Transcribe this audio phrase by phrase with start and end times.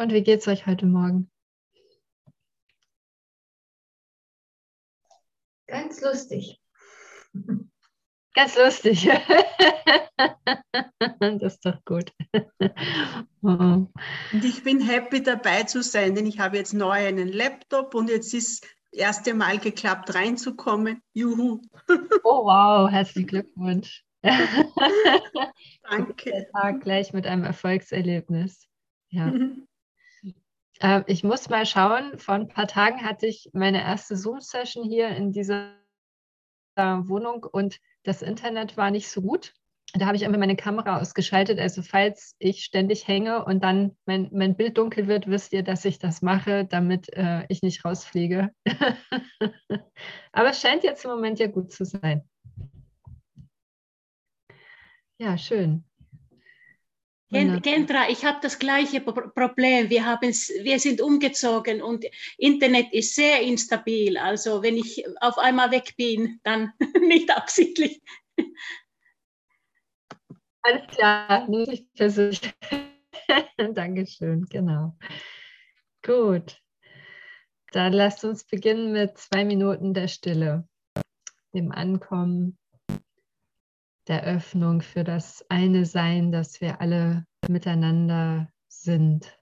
[0.00, 1.30] Und wie geht's euch heute Morgen?
[5.66, 6.58] Ganz lustig.
[8.32, 9.10] Ganz lustig.
[11.20, 12.10] das ist doch gut.
[13.42, 13.92] Und
[14.32, 18.32] ich bin happy dabei zu sein, denn ich habe jetzt neu einen Laptop und jetzt
[18.32, 21.02] ist das erste Mal geklappt reinzukommen.
[21.12, 21.60] Juhu.
[22.24, 24.02] Oh wow, herzlichen Glückwunsch.
[25.82, 26.46] Danke.
[26.54, 28.66] Tag gleich mit einem Erfolgserlebnis.
[29.10, 29.30] Ja.
[30.80, 35.08] Äh, ich muss mal schauen, vor ein paar Tagen hatte ich meine erste Zoom-Session hier
[35.08, 35.74] in dieser
[36.76, 39.52] Wohnung und das Internet war nicht so gut.
[39.92, 41.58] Da habe ich einfach meine Kamera ausgeschaltet.
[41.58, 45.84] Also falls ich ständig hänge und dann mein, mein Bild dunkel wird, wisst ihr, dass
[45.84, 48.50] ich das mache, damit äh, ich nicht rausfliege.
[50.32, 52.22] Aber es scheint jetzt im Moment ja gut zu sein.
[55.18, 55.84] Ja, schön.
[57.30, 59.88] Kendra, ich habe das gleiche Problem.
[59.88, 62.04] Wir, wir sind umgezogen und
[62.38, 64.16] Internet ist sehr instabil.
[64.18, 68.02] Also wenn ich auf einmal weg bin, dann nicht absichtlich.
[70.62, 72.40] Alles klar, nicht persönlich.
[73.74, 74.96] Dankeschön, genau.
[76.02, 76.60] Gut.
[77.72, 80.68] Dann lasst uns beginnen mit zwei Minuten der Stille,
[81.54, 82.58] dem Ankommen
[84.10, 89.39] der Öffnung für das eine Sein, dass wir alle miteinander sind.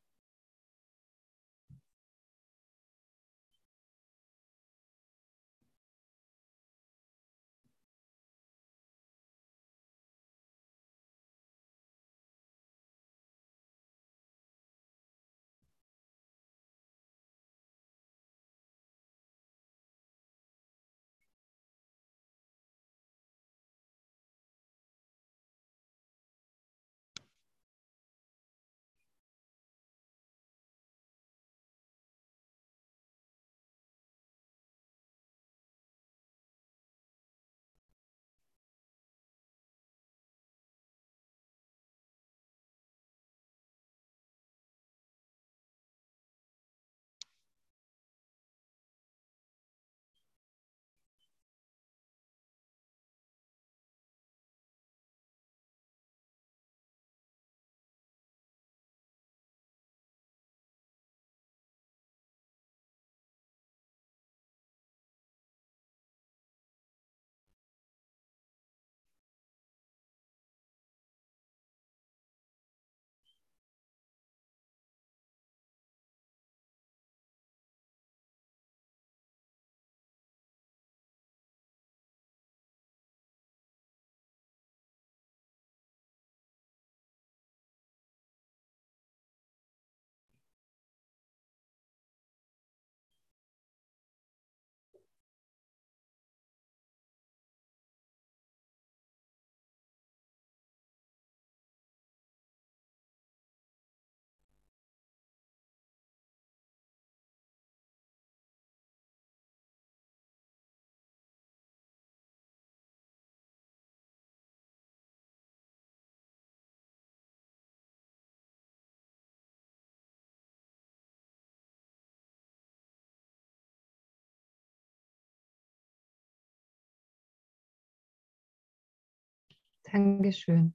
[129.93, 130.75] Dankeschön.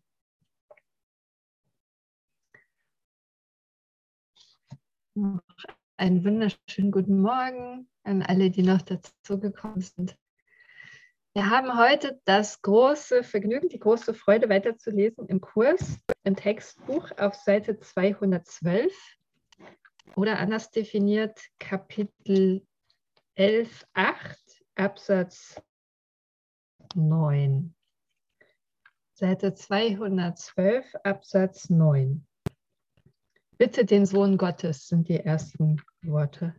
[5.98, 10.18] Einen wunderschönen guten Morgen an alle, die noch dazu gekommen sind.
[11.36, 17.36] Wir haben heute das große Vergnügen, die große Freude weiterzulesen im Kurs, im Textbuch auf
[17.36, 18.94] Seite 212
[20.16, 22.66] oder anders definiert Kapitel
[23.38, 24.38] 11.8
[24.76, 25.62] Absatz
[26.96, 27.76] 9.
[29.24, 32.28] Seite 212, Absatz 9.
[33.58, 36.54] Bitte den Sohn Gottes sind die ersten Worte.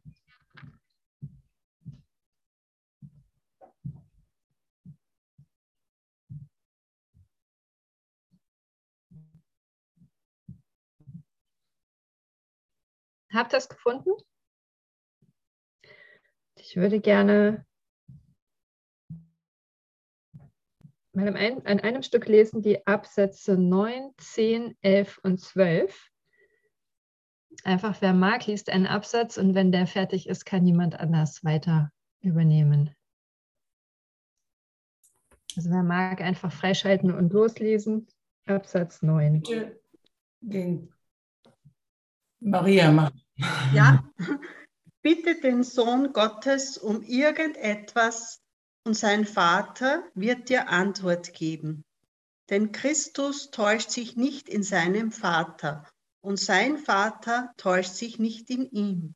[13.31, 14.13] Habt ihr das gefunden?
[16.55, 17.67] Ich würde gerne
[21.15, 26.11] mal an einem Stück lesen die Absätze 9, 10, 11 und 12.
[27.63, 31.93] Einfach wer mag, liest einen Absatz und wenn der fertig ist, kann jemand anders weiter
[32.21, 32.95] übernehmen.
[35.57, 38.09] Also wer mag, einfach freischalten und loslesen.
[38.47, 39.43] Absatz 9.
[40.41, 40.93] Den
[42.41, 43.13] Maria, mach.
[43.73, 44.05] Ja,
[45.01, 48.44] bitte den Sohn Gottes um irgendetwas
[48.85, 51.85] und sein Vater wird dir Antwort geben.
[52.51, 55.89] Denn Christus täuscht sich nicht in seinem Vater
[56.21, 59.15] und sein Vater täuscht sich nicht in ihm.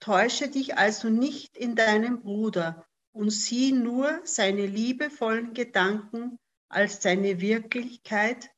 [0.00, 6.38] Täusche dich also nicht in deinem Bruder und sieh nur seine liebevollen Gedanken
[6.68, 8.50] als seine Wirklichkeit,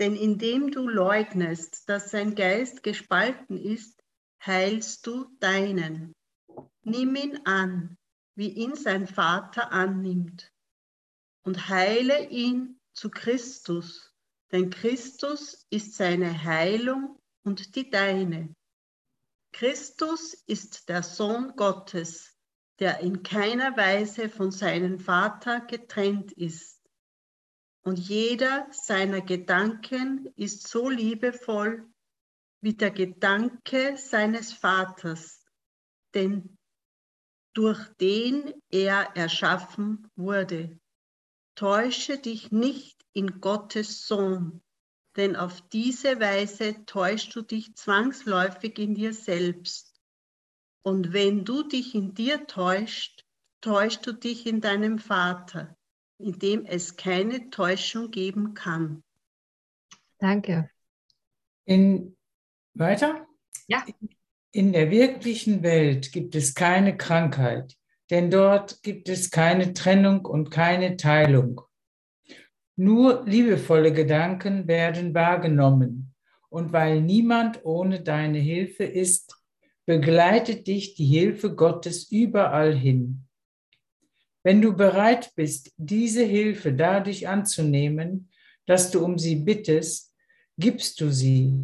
[0.00, 4.02] denn indem du leugnest, dass sein Geist gespalten ist,
[4.44, 6.12] heilst du deinen.
[6.82, 7.96] Nimm ihn an,
[8.34, 10.52] wie ihn sein Vater annimmt,
[11.42, 14.12] und heile ihn zu Christus,
[14.50, 18.54] denn Christus ist seine Heilung und die deine.
[19.52, 22.34] Christus ist der Sohn Gottes,
[22.80, 26.80] der in keiner Weise von seinem Vater getrennt ist.
[27.82, 31.86] Und jeder seiner Gedanken ist so liebevoll
[32.60, 35.44] wie der Gedanke seines Vaters,
[36.14, 36.53] denn
[37.54, 40.78] durch den er erschaffen wurde.
[41.54, 44.60] Täusche dich nicht in Gottes Sohn,
[45.16, 49.94] denn auf diese Weise täuschst du dich zwangsläufig in dir selbst.
[50.82, 53.24] Und wenn du dich in dir täuscht,
[53.60, 55.76] täuschst du dich in deinem Vater,
[56.18, 59.02] in dem es keine Täuschung geben kann.
[60.18, 60.68] Danke.
[61.64, 62.16] In,
[62.74, 63.26] weiter?
[63.68, 63.84] Ja.
[64.56, 67.76] In der wirklichen Welt gibt es keine Krankheit,
[68.10, 71.60] denn dort gibt es keine Trennung und keine Teilung.
[72.76, 76.14] Nur liebevolle Gedanken werden wahrgenommen.
[76.50, 79.34] Und weil niemand ohne deine Hilfe ist,
[79.86, 83.26] begleitet dich die Hilfe Gottes überall hin.
[84.44, 88.30] Wenn du bereit bist, diese Hilfe dadurch anzunehmen,
[88.66, 90.14] dass du um sie bittest,
[90.56, 91.54] gibst du sie,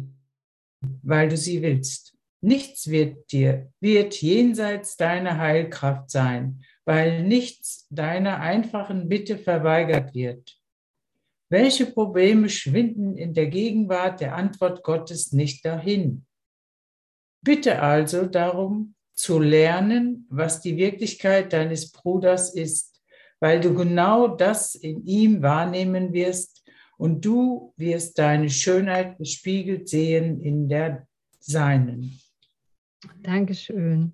[1.01, 2.10] weil du sie willst.
[2.43, 10.59] Nichts wird dir, wird jenseits deiner Heilkraft sein, weil nichts deiner einfachen Bitte verweigert wird.
[11.49, 16.25] Welche Probleme schwinden in der Gegenwart der Antwort Gottes nicht dahin?
[17.43, 23.03] Bitte also darum, zu lernen, was die Wirklichkeit deines Bruders ist,
[23.39, 26.63] weil du genau das in ihm wahrnehmen wirst
[26.97, 31.07] und du wirst deine Schönheit gespiegelt sehen in der
[31.39, 32.19] seinen.
[33.21, 34.13] Dankeschön.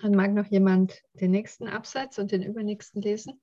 [0.00, 3.40] Dann mag noch jemand den nächsten Absatz und den übernächsten lesen.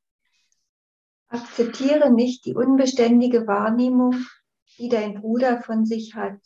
[1.28, 4.16] Akzeptiere nicht die unbeständige Wahrnehmung,
[4.78, 6.40] die dein Bruder von sich hat,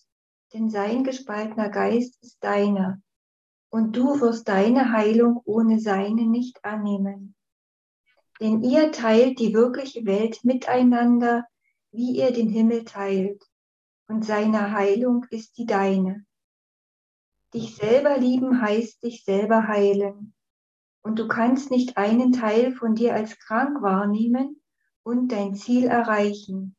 [0.53, 3.01] denn sein gespaltener Geist ist deiner,
[3.69, 7.35] und du wirst deine Heilung ohne seine nicht annehmen.
[8.41, 11.45] Denn ihr teilt die wirkliche Welt miteinander,
[11.91, 13.43] wie ihr den Himmel teilt,
[14.07, 16.25] und seine Heilung ist die deine.
[17.53, 20.33] Dich selber lieben heißt dich selber heilen.
[21.03, 24.61] Und du kannst nicht einen Teil von dir als krank wahrnehmen
[25.03, 26.75] und dein Ziel erreichen.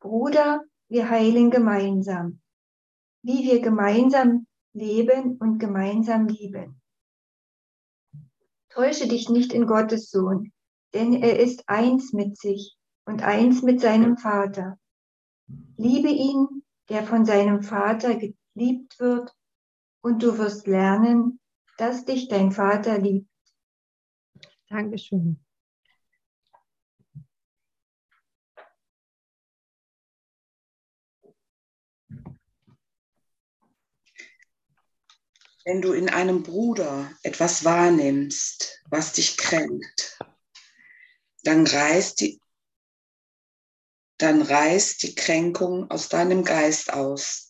[0.00, 2.40] Bruder, wir heilen gemeinsam,
[3.22, 6.81] wie wir gemeinsam leben und gemeinsam lieben.
[8.74, 10.52] Täusche dich nicht in Gottes Sohn,
[10.94, 14.78] denn er ist eins mit sich und eins mit seinem Vater.
[15.76, 19.34] Liebe ihn, der von seinem Vater geliebt wird
[20.02, 21.38] und du wirst lernen,
[21.76, 23.28] dass dich dein Vater liebt.
[24.68, 25.38] Dankeschön.
[35.64, 40.18] Wenn du in einem Bruder etwas wahrnimmst, was dich kränkt,
[41.44, 42.40] dann reißt die,
[44.18, 47.48] dann reißt die Kränkung aus deinem Geist aus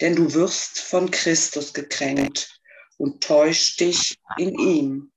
[0.00, 2.60] denn du wirst von Christus gekränkt
[2.96, 5.12] und täuscht dich in ihm.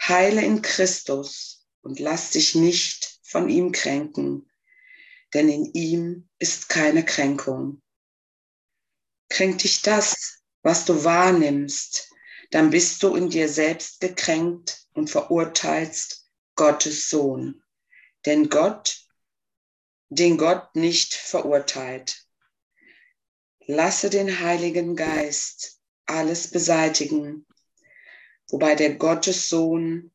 [0.00, 4.50] Heile in Christus und lass dich nicht von ihm kränken,
[5.32, 7.82] denn in ihm ist keine Kränkung.
[9.28, 12.10] Kränkt dich das, was du wahrnimmst,
[12.50, 17.62] dann bist du in dir selbst gekränkt und verurteilst Gottes Sohn.
[18.24, 18.98] Denn Gott,
[20.08, 22.26] den Gott nicht verurteilt,
[23.66, 27.46] lasse den Heiligen Geist alles beseitigen,
[28.48, 30.12] wobei der Gottessohn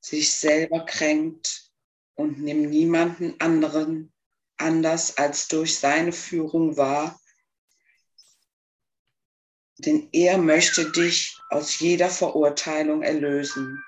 [0.00, 1.70] sich selber kränkt
[2.14, 4.12] und nimmt niemanden anderen
[4.56, 7.19] anders als durch seine Führung wahr,
[9.84, 13.82] denn er möchte dich aus jeder Verurteilung erlösen.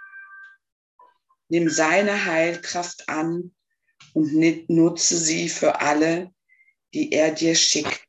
[1.48, 3.54] Nimm seine Heilkraft an
[4.14, 6.32] und nutze sie für alle,
[6.94, 8.06] die er dir schickt.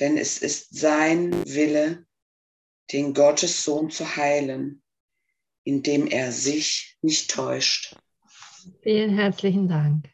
[0.00, 2.06] Denn es ist sein Wille,
[2.92, 4.82] den Gottes Sohn zu heilen,
[5.64, 7.96] indem er sich nicht täuscht.
[8.82, 10.08] Vielen herzlichen Dank.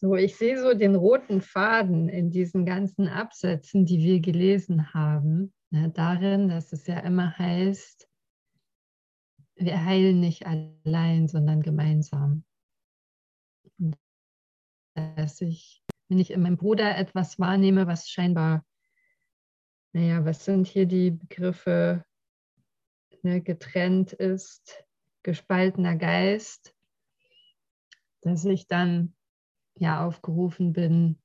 [0.00, 5.52] So, ich sehe so den roten Faden in diesen ganzen Absätzen, die wir gelesen haben,
[5.70, 8.08] ne, darin, dass es ja immer heißt,
[9.56, 12.44] wir heilen nicht allein, sondern gemeinsam.
[14.94, 18.64] Dass ich, wenn ich in meinem Bruder etwas wahrnehme, was scheinbar,
[19.92, 22.04] naja, was sind hier die Begriffe,
[23.22, 24.84] ne, getrennt ist,
[25.24, 26.72] gespaltener Geist,
[28.20, 29.16] dass ich dann
[29.80, 31.18] ja aufgerufen bin,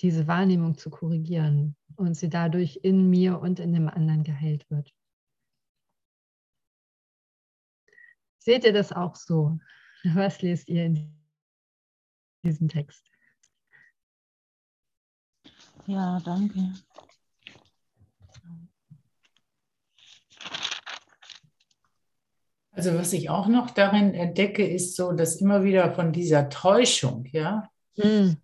[0.00, 4.94] diese Wahrnehmung zu korrigieren und sie dadurch in mir und in dem anderen geheilt wird.
[8.38, 9.58] Seht ihr das auch so?
[10.14, 11.14] Was lest ihr in
[12.42, 13.06] diesem Text?
[15.86, 16.72] Ja, danke.
[22.80, 27.26] Also was ich auch noch darin entdecke, ist so, dass immer wieder von dieser Täuschung,
[27.30, 28.38] ja, mhm.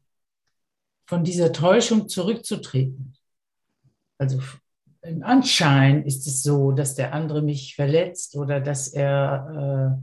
[1.07, 3.15] von dieser Täuschung zurückzutreten.
[4.19, 4.43] Also
[5.01, 9.97] im Anschein ist es so, dass der andere mich verletzt oder dass er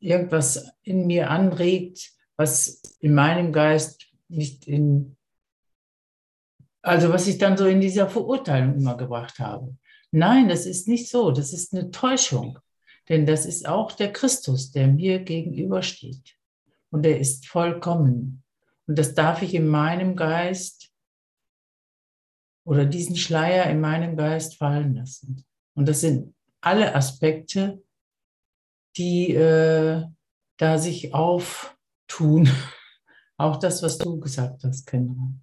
[0.00, 5.18] äh, irgendwas in mir anregt, was in meinem Geist nicht in,
[6.80, 9.76] also was ich dann so in dieser Verurteilung immer gebracht habe.
[10.10, 12.58] Nein, das ist nicht so, das ist eine Täuschung.
[13.08, 16.36] Denn das ist auch der Christus, der mir gegenübersteht.
[16.90, 18.42] Und er ist vollkommen.
[18.86, 20.90] Und das darf ich in meinem Geist
[22.64, 25.44] oder diesen Schleier in meinem Geist fallen lassen.
[25.74, 27.82] Und das sind alle Aspekte,
[28.96, 30.04] die äh,
[30.56, 32.48] da sich auftun.
[33.36, 35.34] Auch das, was du gesagt hast, Kendra.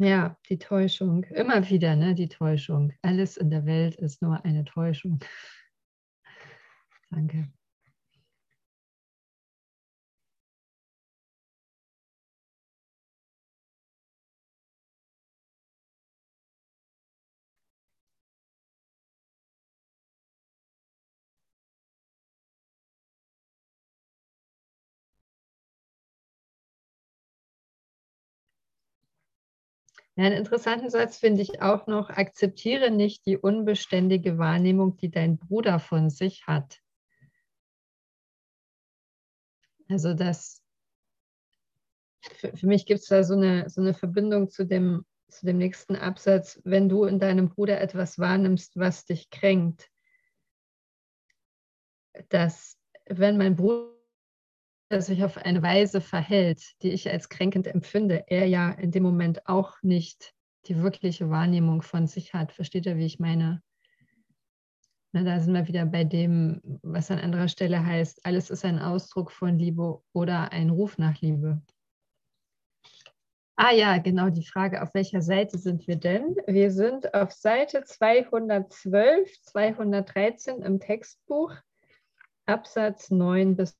[0.00, 1.24] Ja, die Täuschung.
[1.24, 2.92] Immer wieder, ne, die Täuschung.
[3.02, 5.18] Alles in der Welt ist nur eine Täuschung.
[7.10, 7.48] Danke.
[30.18, 35.38] Ja, einen interessanten Satz finde ich auch noch, akzeptiere nicht die unbeständige Wahrnehmung, die dein
[35.38, 36.80] Bruder von sich hat.
[39.88, 40.60] Also das,
[42.20, 45.58] für, für mich gibt es da so eine, so eine Verbindung zu dem, zu dem
[45.58, 49.88] nächsten Absatz, wenn du in deinem Bruder etwas wahrnimmst, was dich kränkt,
[52.28, 53.97] dass wenn mein Bruder
[54.90, 59.46] sich auf eine Weise verhält, die ich als kränkend empfinde, er ja in dem Moment
[59.46, 60.34] auch nicht
[60.66, 62.52] die wirkliche Wahrnehmung von sich hat.
[62.52, 63.62] Versteht ihr, wie ich meine?
[65.12, 68.78] Na, da sind wir wieder bei dem, was an anderer Stelle heißt, alles ist ein
[68.78, 71.62] Ausdruck von Liebe oder ein Ruf nach Liebe.
[73.56, 76.36] Ah ja, genau die Frage, auf welcher Seite sind wir denn?
[76.46, 81.54] Wir sind auf Seite 212, 213 im Textbuch,
[82.46, 83.76] Absatz 9 bis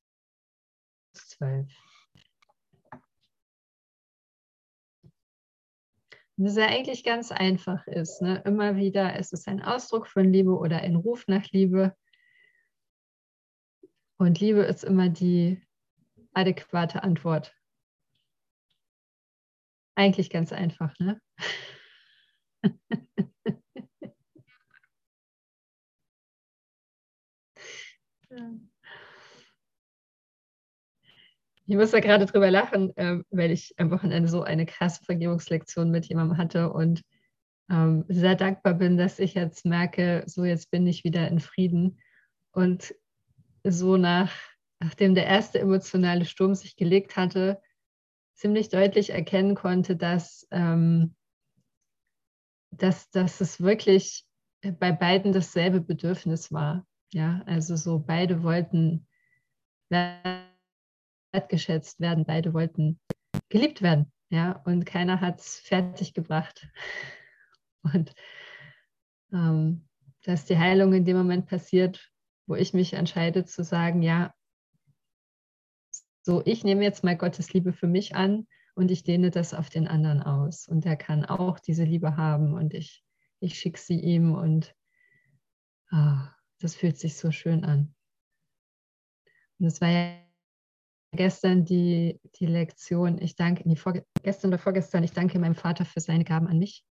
[1.39, 1.69] 12.
[6.41, 8.23] Das ja eigentlich ganz einfach ist.
[8.23, 8.41] Ne?
[8.45, 11.97] Immer wieder, es ist ein Ausdruck von Liebe oder ein Ruf nach Liebe.
[14.19, 15.61] Und Liebe ist immer die
[16.35, 17.57] adäquate Antwort.
[19.97, 21.21] Eigentlich ganz einfach, ne?
[28.31, 28.68] ja.
[31.71, 35.91] Ich muss da gerade drüber lachen, äh, weil ich am Wochenende so eine krasse Vergebungslektion
[35.91, 37.03] mit jemandem hatte und
[37.71, 42.01] ähm, sehr dankbar bin, dass ich jetzt merke, so jetzt bin ich wieder in Frieden
[42.53, 42.95] und
[43.65, 44.33] so nach,
[44.81, 47.61] nachdem der erste emotionale Sturm sich gelegt hatte,
[48.35, 51.15] ziemlich deutlich erkennen konnte, dass, ähm,
[52.71, 54.25] dass, dass es wirklich
[54.63, 56.87] bei beiden dasselbe Bedürfnis war.
[57.13, 59.07] Ja, also so beide wollten
[61.39, 62.25] wertgeschätzt werden.
[62.25, 62.99] Beide wollten
[63.49, 66.69] geliebt werden, ja, und keiner hat es fertig gebracht.
[67.83, 68.13] Und
[69.33, 69.89] ähm,
[70.25, 72.11] dass die Heilung in dem Moment passiert,
[72.47, 74.35] wo ich mich entscheide zu sagen, ja,
[76.23, 79.71] so, ich nehme jetzt mal Gottes Liebe für mich an und ich dehne das auf
[79.71, 80.67] den anderen aus.
[80.67, 83.05] Und der kann auch diese Liebe haben und ich,
[83.41, 84.75] ich schicke sie ihm und
[85.91, 87.95] ah, das fühlt sich so schön an.
[89.59, 90.28] Und es war ja
[91.13, 95.85] gestern die, die Lektion, ich danke, nee, vor, gestern oder vorgestern, ich danke meinem Vater
[95.85, 96.85] für seine Gaben an mich.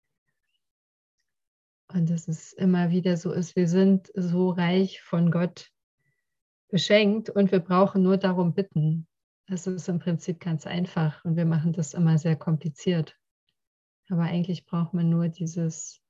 [1.92, 5.70] Und dass es immer wieder so ist, wir sind so reich von Gott
[6.68, 9.06] beschenkt und wir brauchen nur darum bitten.
[9.46, 13.16] Es ist im Prinzip ganz einfach und wir machen das immer sehr kompliziert.
[14.08, 16.02] Aber eigentlich braucht man nur dieses,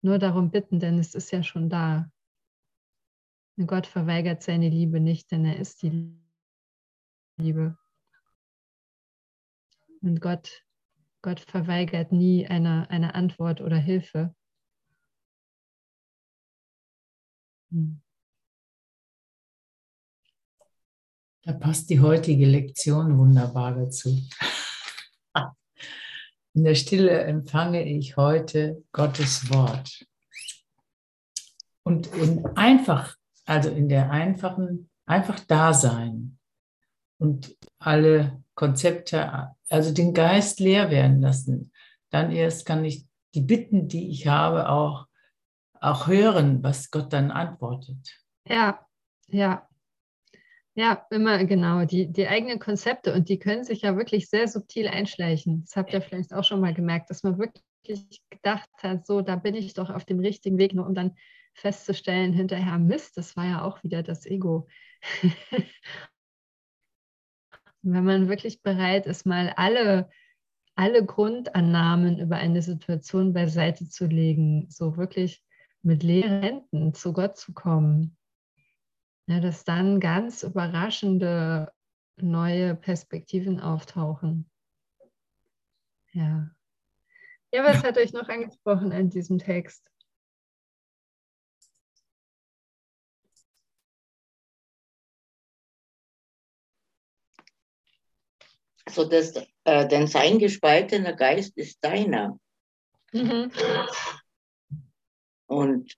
[0.00, 2.10] nur darum bitten, denn es ist ja schon da.
[3.56, 6.21] Und Gott verweigert seine Liebe nicht, denn er ist die Liebe.
[10.00, 10.64] Und Gott,
[11.22, 14.34] Gott verweigert nie eine, eine Antwort oder Hilfe.
[17.70, 18.02] Hm.
[21.44, 24.16] Da passt die heutige Lektion wunderbar dazu.
[26.54, 30.06] In der Stille empfange ich heute Gottes Wort.
[31.82, 36.38] Und in einfach, also in der einfachen, einfach Dasein
[37.22, 41.72] und alle Konzepte, also den Geist leer werden lassen.
[42.10, 45.06] Dann erst kann ich die Bitten, die ich habe, auch,
[45.80, 48.20] auch hören, was Gott dann antwortet.
[48.46, 48.86] Ja,
[49.28, 49.66] ja,
[50.74, 51.84] ja, immer genau.
[51.84, 55.64] Die, die eigenen Konzepte und die können sich ja wirklich sehr subtil einschleichen.
[55.64, 59.36] Das habt ihr vielleicht auch schon mal gemerkt, dass man wirklich gedacht hat, so, da
[59.36, 61.14] bin ich doch auf dem richtigen Weg, nur um dann
[61.54, 64.66] festzustellen, hinterher Mist, das war ja auch wieder das Ego.
[67.82, 70.08] Wenn man wirklich bereit ist, mal alle,
[70.74, 75.42] alle Grundannahmen über eine Situation beiseite zu legen, so wirklich
[75.82, 78.16] mit leeren Händen zu Gott zu kommen
[79.26, 81.72] ja, dass dann ganz überraschende
[82.16, 84.50] neue Perspektiven auftauchen.
[86.12, 86.50] Ja.
[87.52, 89.90] Ja, was hat euch noch angesprochen in diesem Text?
[98.88, 102.38] So dass äh, denn sein gespaltener Geist ist deiner.
[103.12, 103.50] Mhm.
[105.46, 105.96] Und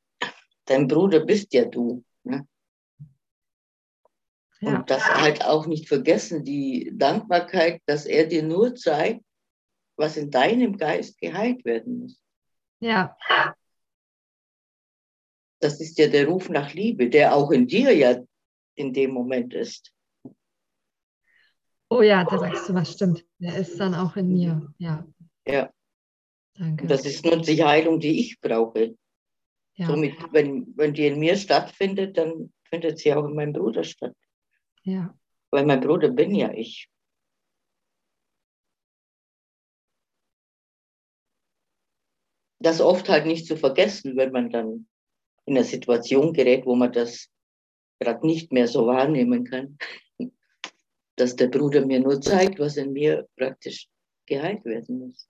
[0.66, 2.05] dein Bruder bist ja du.
[2.25, 2.47] Ne?
[4.61, 4.79] Ja.
[4.79, 9.25] Und das halt auch nicht vergessen, die Dankbarkeit, dass er dir nur zeigt,
[9.97, 12.20] was in deinem Geist geheilt werden muss.
[12.81, 13.16] Ja.
[15.61, 18.23] Das ist ja der Ruf nach Liebe, der auch in dir ja
[18.75, 19.93] in dem Moment ist.
[21.94, 23.24] Oh ja, da sagst du was stimmt.
[23.38, 24.74] Der ist dann auch in mir.
[24.78, 25.07] Ja.
[25.46, 25.72] Ja.
[26.54, 26.88] Danke.
[26.88, 28.96] Das ist nur die Heilung, die ich brauche.
[29.76, 29.87] Ja.
[29.87, 34.16] Somit, wenn, wenn die in mir stattfindet, dann findet sie auch in meinem Bruder statt.
[34.83, 35.16] Ja.
[35.50, 36.88] Weil mein Bruder bin ja ich.
[42.59, 44.88] Das oft halt nicht zu vergessen, wenn man dann
[45.46, 47.28] in eine Situation gerät, wo man das
[48.00, 49.78] gerade nicht mehr so wahrnehmen kann,
[51.16, 53.88] dass der Bruder mir nur zeigt, was in mir praktisch
[54.27, 55.29] geheilt werden muss.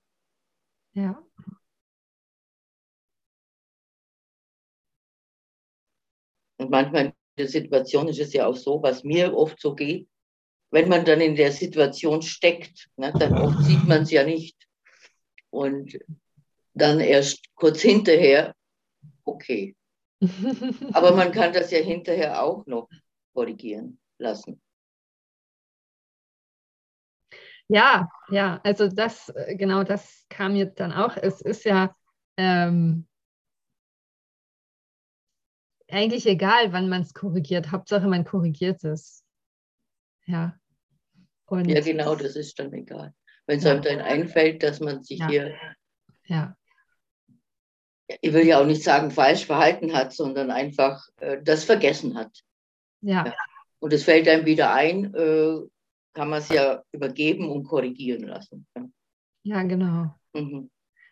[0.92, 1.22] Ja.
[6.56, 10.08] Und manchmal der Situation ist es ja auch so, was mir oft so geht,
[10.70, 14.56] wenn man dann in der Situation steckt, ne, dann oft sieht man es ja nicht.
[15.50, 15.98] Und
[16.74, 18.54] dann erst kurz hinterher,
[19.24, 19.76] okay.
[20.92, 22.88] Aber man kann das ja hinterher auch noch
[23.34, 24.60] korrigieren lassen.
[27.68, 31.16] Ja, ja, also das, äh, genau das kam jetzt dann auch.
[31.16, 31.94] Es ist ja,
[32.36, 33.06] ähm,
[35.88, 37.70] eigentlich egal, wann man es korrigiert.
[37.70, 39.24] Hauptsache, man korrigiert es.
[40.26, 40.58] Ja.
[41.46, 43.14] Und ja, genau, das ist dann egal.
[43.46, 43.72] Wenn es ja.
[43.72, 45.28] einem dann einfällt, dass man sich ja.
[45.28, 45.54] hier,
[46.24, 46.56] ja.
[48.20, 52.40] ich will ja auch nicht sagen, falsch verhalten hat, sondern einfach äh, das vergessen hat.
[53.02, 53.26] Ja.
[53.26, 53.34] ja.
[53.78, 55.58] Und es fällt einem wieder ein, äh,
[56.14, 58.66] kann man es ja übergeben und korrigieren lassen.
[59.42, 60.14] Ja, genau.
[60.32, 60.70] Mhm.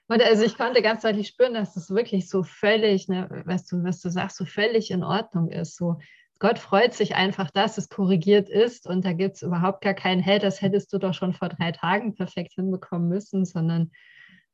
[0.08, 3.82] Und also ich konnte ganz deutlich spüren, dass das wirklich so völlig, ne, was, du,
[3.82, 5.76] was du sagst, so völlig in Ordnung ist.
[5.76, 5.98] So,
[6.38, 10.20] Gott freut sich einfach, dass es korrigiert ist und da gibt es überhaupt gar keinen,
[10.20, 13.90] hey, das hättest du doch schon vor drei Tagen perfekt hinbekommen müssen, sondern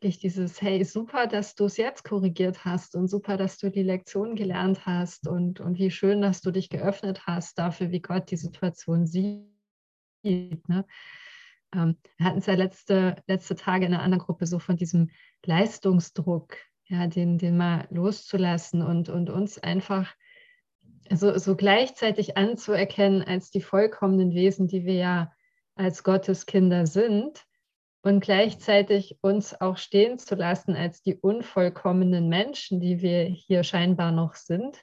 [0.01, 3.83] wirklich dieses, hey, super, dass du es jetzt korrigiert hast und super, dass du die
[3.83, 8.31] Lektion gelernt hast und, und wie schön, dass du dich geöffnet hast dafür, wie Gott
[8.31, 9.58] die Situation sieht.
[10.67, 10.85] Ne?
[11.75, 15.11] Ähm, wir hatten es ja letzte, letzte Tage in einer anderen Gruppe so von diesem
[15.45, 20.15] Leistungsdruck, ja, den, den mal loszulassen und, und uns einfach
[21.11, 25.33] so, so gleichzeitig anzuerkennen als die vollkommenen Wesen, die wir ja
[25.75, 27.45] als Gotteskinder sind
[28.03, 34.13] und gleichzeitig uns auch stehen zu lassen als die unvollkommenen Menschen, die wir hier scheinbar
[34.13, 34.83] noch sind.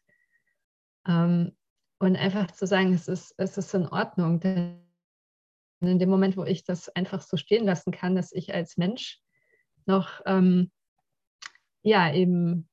[1.08, 1.56] Ähm,
[2.00, 4.40] und einfach zu sagen, es ist, es ist in Ordnung.
[4.40, 4.85] Denn
[5.88, 9.20] in dem Moment, wo ich das einfach so stehen lassen kann, dass ich als Mensch
[9.86, 10.72] noch ähm,
[11.84, 12.68] ja eben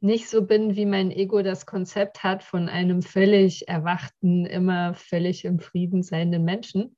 [0.00, 5.44] nicht so bin, wie mein Ego das Konzept hat von einem völlig erwachten, immer völlig
[5.44, 6.96] im Frieden seienden Menschen,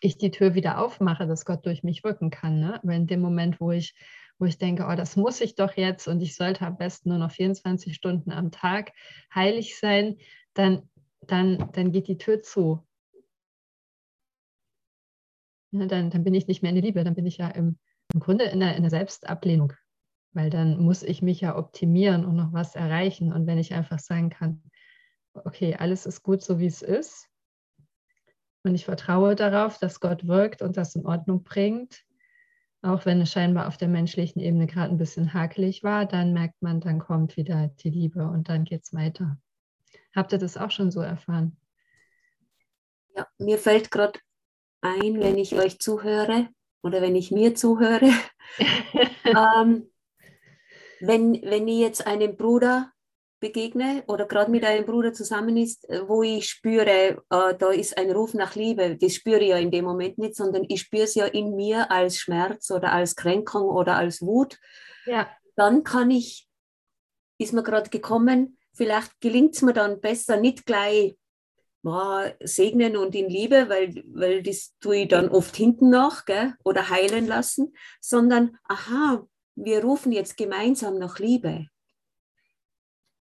[0.00, 2.60] ich die Tür wieder aufmache, dass Gott durch mich wirken kann.
[2.60, 2.80] Ne?
[2.82, 3.94] Aber in dem Moment, wo ich,
[4.38, 7.18] wo ich denke, oh, das muss ich doch jetzt und ich sollte am besten nur
[7.18, 8.92] noch 24 Stunden am Tag
[9.34, 10.18] heilig sein,
[10.52, 10.88] dann,
[11.22, 12.85] dann, dann geht die Tür zu.
[15.78, 17.78] Ja, dann, dann bin ich nicht mehr in der Liebe, dann bin ich ja im,
[18.14, 19.72] im Grunde in der, in der Selbstablehnung,
[20.32, 23.32] weil dann muss ich mich ja optimieren und noch was erreichen.
[23.32, 24.62] Und wenn ich einfach sagen kann,
[25.34, 27.28] okay, alles ist gut so, wie es ist,
[28.66, 32.02] und ich vertraue darauf, dass Gott wirkt und das in Ordnung bringt.
[32.82, 36.60] Auch wenn es scheinbar auf der menschlichen Ebene gerade ein bisschen hakelig war, dann merkt
[36.60, 39.38] man, dann kommt wieder die Liebe und dann geht es weiter.
[40.16, 41.56] Habt ihr das auch schon so erfahren?
[43.14, 44.18] Ja, mir fällt gerade
[44.80, 46.48] ein, wenn ich euch zuhöre
[46.82, 48.10] oder wenn ich mir zuhöre,
[49.24, 49.90] ähm,
[51.00, 52.92] wenn, wenn ich jetzt einem Bruder
[53.40, 57.98] begegne oder gerade mit einem Bruder zusammen ist, äh, wo ich spüre, äh, da ist
[57.98, 58.96] ein Ruf nach Liebe.
[58.96, 61.90] Das spüre ich ja in dem Moment nicht, sondern ich spüre es ja in mir
[61.90, 64.58] als Schmerz oder als Kränkung oder als Wut.
[65.04, 65.28] Ja.
[65.54, 66.48] Dann kann ich,
[67.38, 71.16] ist mir gerade gekommen, vielleicht gelingt es mir dann besser, nicht gleich
[72.42, 76.90] segnen und in Liebe, weil, weil das tue ich dann oft hinten nach gell, oder
[76.90, 81.66] heilen lassen, sondern aha, wir rufen jetzt gemeinsam nach Liebe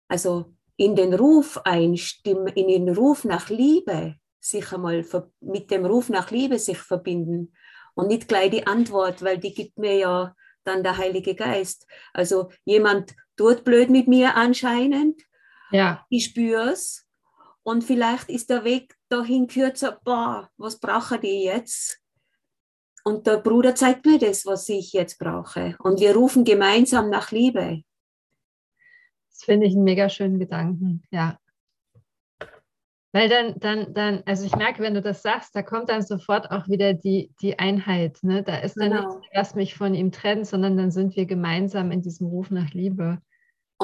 [0.08, 5.06] also in den Ruf einstimmen, in den Ruf nach Liebe, sich einmal
[5.41, 7.54] mit dem Ruf nach Liebe sich verbinden
[7.95, 11.88] und nicht gleich die Antwort, weil die gibt mir ja dann der Heilige Geist.
[12.13, 15.21] Also jemand tut blöd mit mir anscheinend,
[15.71, 16.06] ja.
[16.10, 17.04] ich spüre es
[17.65, 21.99] und vielleicht ist der Weg dahin kürzer, boah, was brauche ich jetzt?
[23.04, 25.75] Und der Bruder zeigt mir das, was ich jetzt brauche.
[25.80, 27.82] Und wir rufen gemeinsam nach Liebe.
[29.32, 31.39] Das finde ich einen mega schönen Gedanken, ja.
[33.12, 36.51] Weil dann, dann, dann, also ich merke, wenn du das sagst, da kommt dann sofort
[36.51, 38.19] auch wieder die, die Einheit.
[38.21, 38.43] Ne?
[38.43, 39.17] Da ist dann genau.
[39.17, 42.71] nicht, was mich von ihm trennt, sondern dann sind wir gemeinsam in diesem Ruf nach
[42.71, 43.19] Liebe.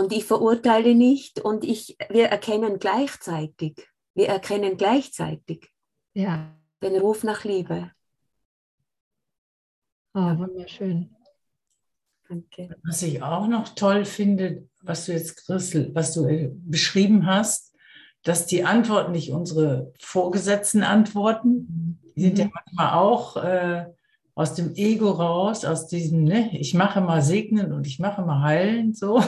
[0.01, 3.87] Und ich verurteile nicht und ich, wir erkennen gleichzeitig.
[4.15, 5.69] Wir erkennen gleichzeitig
[6.15, 6.57] ja.
[6.81, 7.91] den Ruf nach Liebe.
[10.15, 11.15] Oh, wunderschön.
[12.27, 12.75] Danke.
[12.83, 17.75] Was ich auch noch toll finde, was du jetzt, Christel, was du äh, beschrieben hast,
[18.23, 21.99] dass die Antworten nicht unsere Vorgesetzten antworten.
[22.15, 22.39] Die sind mhm.
[22.39, 23.85] ja manchmal auch äh,
[24.33, 28.41] aus dem Ego raus, aus diesem, ne, ich mache mal segnen und ich mache mal
[28.41, 29.23] heilen, so,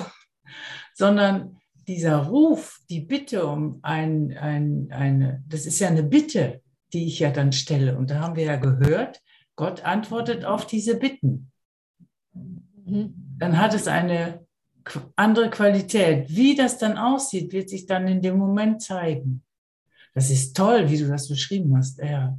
[0.93, 6.61] sondern dieser Ruf, die Bitte um ein, ein, eine, das ist ja eine Bitte,
[6.93, 7.97] die ich ja dann stelle.
[7.97, 9.21] Und da haben wir ja gehört,
[9.55, 11.51] Gott antwortet auf diese Bitten.
[12.33, 13.13] Mhm.
[13.37, 14.45] Dann hat es eine
[15.15, 16.29] andere Qualität.
[16.29, 19.43] Wie das dann aussieht, wird sich dann in dem Moment zeigen.
[20.13, 21.99] Das ist toll, wie du das beschrieben hast.
[21.99, 22.37] Ja,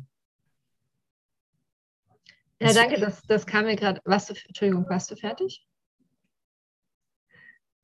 [2.60, 4.00] ja danke, das, das kam mir gerade.
[4.04, 5.66] Entschuldigung, warst du fertig?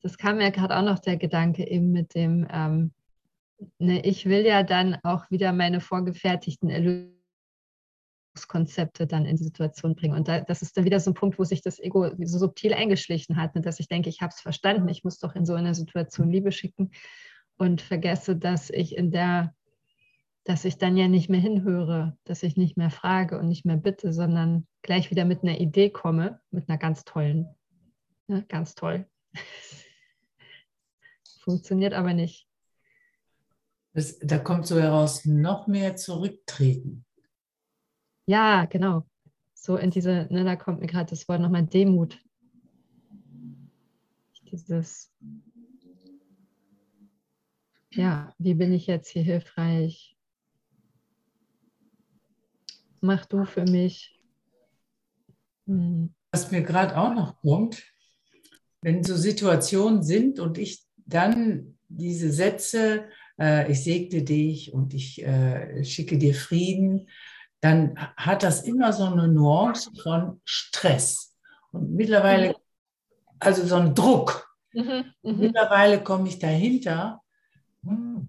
[0.03, 2.93] Das kam mir gerade auch noch der Gedanke eben mit dem, ähm,
[3.79, 7.21] ne, ich will ja dann auch wieder meine vorgefertigten Erlösungen
[8.47, 10.15] Konzepte dann in die Situation bringen.
[10.15, 12.75] Und da, das ist dann wieder so ein Punkt, wo sich das Ego so subtil
[12.75, 15.55] eingeschlichen hat, ne, dass ich denke, ich habe es verstanden, ich muss doch in so
[15.55, 16.91] einer Situation Liebe schicken
[17.57, 19.55] und vergesse, dass ich in der,
[20.45, 23.77] dass ich dann ja nicht mehr hinhöre, dass ich nicht mehr frage und nicht mehr
[23.77, 27.49] bitte, sondern gleich wieder mit einer Idee komme, mit einer ganz tollen,
[28.29, 29.07] ne, ganz toll.
[31.51, 32.47] Funktioniert aber nicht.
[33.93, 37.05] Das, da kommt so heraus, noch mehr zurücktreten.
[38.27, 39.05] Ja, genau.
[39.53, 42.19] So in diese, ne, da kommt mir gerade das Wort nochmal Demut.
[44.53, 45.13] Dieses,
[47.93, 50.17] ja, wie bin ich jetzt hier hilfreich?
[53.01, 54.21] Mach du für mich.
[55.67, 56.15] Hm.
[56.31, 57.83] Was mir gerade auch noch kommt,
[58.83, 60.85] wenn so Situationen sind und ich
[61.15, 63.05] dann diese Sätze,
[63.39, 67.09] äh, ich segne dich und ich äh, schicke dir Frieden,
[67.61, 71.37] dann hat das immer so eine Nuance von Stress.
[71.73, 72.55] Und mittlerweile,
[73.39, 74.49] also so ein Druck.
[74.73, 75.33] Mhm, mh.
[75.33, 77.21] Mittlerweile komme ich dahinter,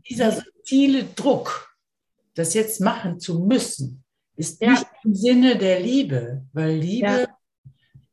[0.09, 1.75] dieser subtile Druck,
[2.35, 4.03] das jetzt machen zu müssen,
[4.35, 4.71] ist Ja.
[4.71, 7.37] nicht im Sinne der Liebe, weil Liebe, Ja.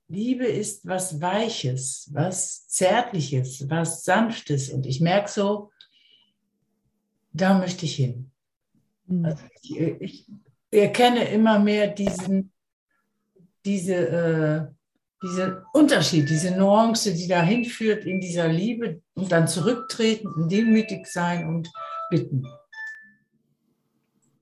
[0.08, 4.70] Liebe ist was Weiches, was Zärtliches, was Sanftes.
[4.70, 5.70] Und ich merke so,
[7.32, 8.30] da möchte ich hin.
[9.06, 9.24] Mhm.
[9.26, 10.26] Also ich, ich
[10.70, 12.52] erkenne immer mehr diesen,
[13.66, 14.66] diese, äh,
[15.22, 21.06] diesen Unterschied, diese Nuance, die dahin führt in dieser Liebe und dann zurücktreten und demütig
[21.06, 21.70] sein und
[22.10, 22.46] bitten.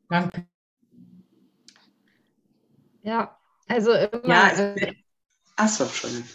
[0.09, 0.47] Danke.
[3.03, 4.29] Ja, also immer.
[4.29, 5.06] Ja, ich,
[5.57, 6.29] achso, Entschuldigung.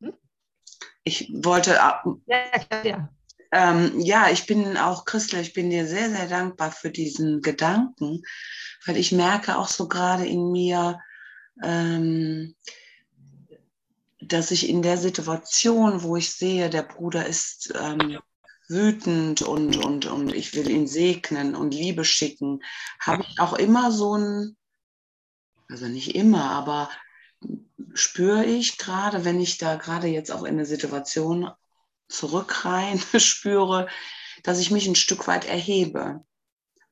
[0.00, 0.12] Hm?
[1.04, 3.08] Ich wollte, äh, ja, ja.
[3.52, 8.22] ähm, ja, ich bin auch Christel, ich bin dir sehr, sehr dankbar für diesen Gedanken,
[8.86, 11.00] weil ich merke auch so gerade in mir,
[11.62, 12.54] ähm,
[14.20, 18.18] dass ich in der Situation, wo ich sehe, der Bruder ist ähm,
[18.68, 22.62] wütend und, und, und ich will ihn segnen und Liebe schicken,
[22.98, 24.56] habe ich auch immer so ein,
[25.68, 26.88] also nicht immer, aber
[27.94, 31.50] spüre ich gerade, wenn ich da gerade jetzt auch in eine Situation
[32.08, 33.88] zurückrein spüre,
[34.42, 36.24] dass ich mich ein Stück weit erhebe.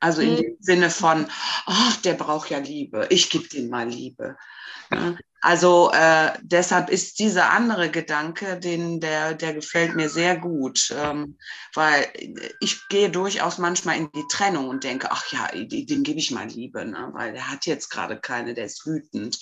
[0.01, 0.37] Also in Mhm.
[0.37, 1.29] dem Sinne von,
[1.67, 4.37] ach, der braucht ja Liebe, ich gebe dem mal Liebe.
[5.41, 11.37] Also äh, deshalb ist dieser andere Gedanke, den, der, der gefällt mir sehr gut, ähm,
[11.75, 12.07] weil
[12.61, 16.47] ich gehe durchaus manchmal in die Trennung und denke, ach ja, dem gebe ich mal
[16.47, 17.11] Liebe, ne?
[17.13, 19.39] weil der hat jetzt gerade keine, der ist wütend.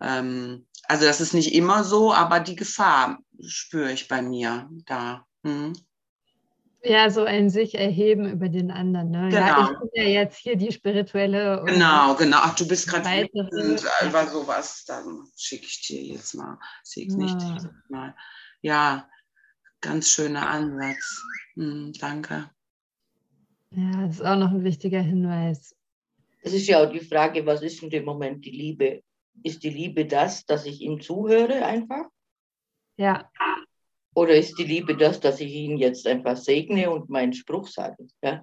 [0.00, 5.26] Ähm, also das ist nicht immer so, aber die Gefahr spüre ich bei mir da.
[5.44, 5.72] Hm.
[6.84, 9.10] Ja, so ein sich erheben über den anderen.
[9.10, 9.30] Ne?
[9.32, 9.62] Ja, Genau.
[9.72, 11.60] ich bin ja jetzt hier die spirituelle.
[11.60, 12.38] und- Genau, genau.
[12.40, 13.28] Ach, du bist gerade
[14.06, 17.70] über sowas, dann schicke ich dir jetzt mal, segne ich Ja.
[17.88, 18.14] mal.
[18.62, 19.08] Ja,
[19.80, 21.22] ganz schöner Ansatz.
[21.56, 22.48] Hm, danke.
[23.70, 25.74] Ja, das ist auch noch ein wichtiger Hinweis.
[26.42, 29.02] Es ist ja auch die Frage, was ist in dem Moment die Liebe?
[29.42, 32.06] Ist die Liebe das, dass ich ihm zuhöre einfach?
[32.96, 33.30] Ja,
[34.14, 38.08] Oder ist die Liebe das, dass ich ihn jetzt einfach segne und meinen Spruch sage?
[38.22, 38.42] Ja?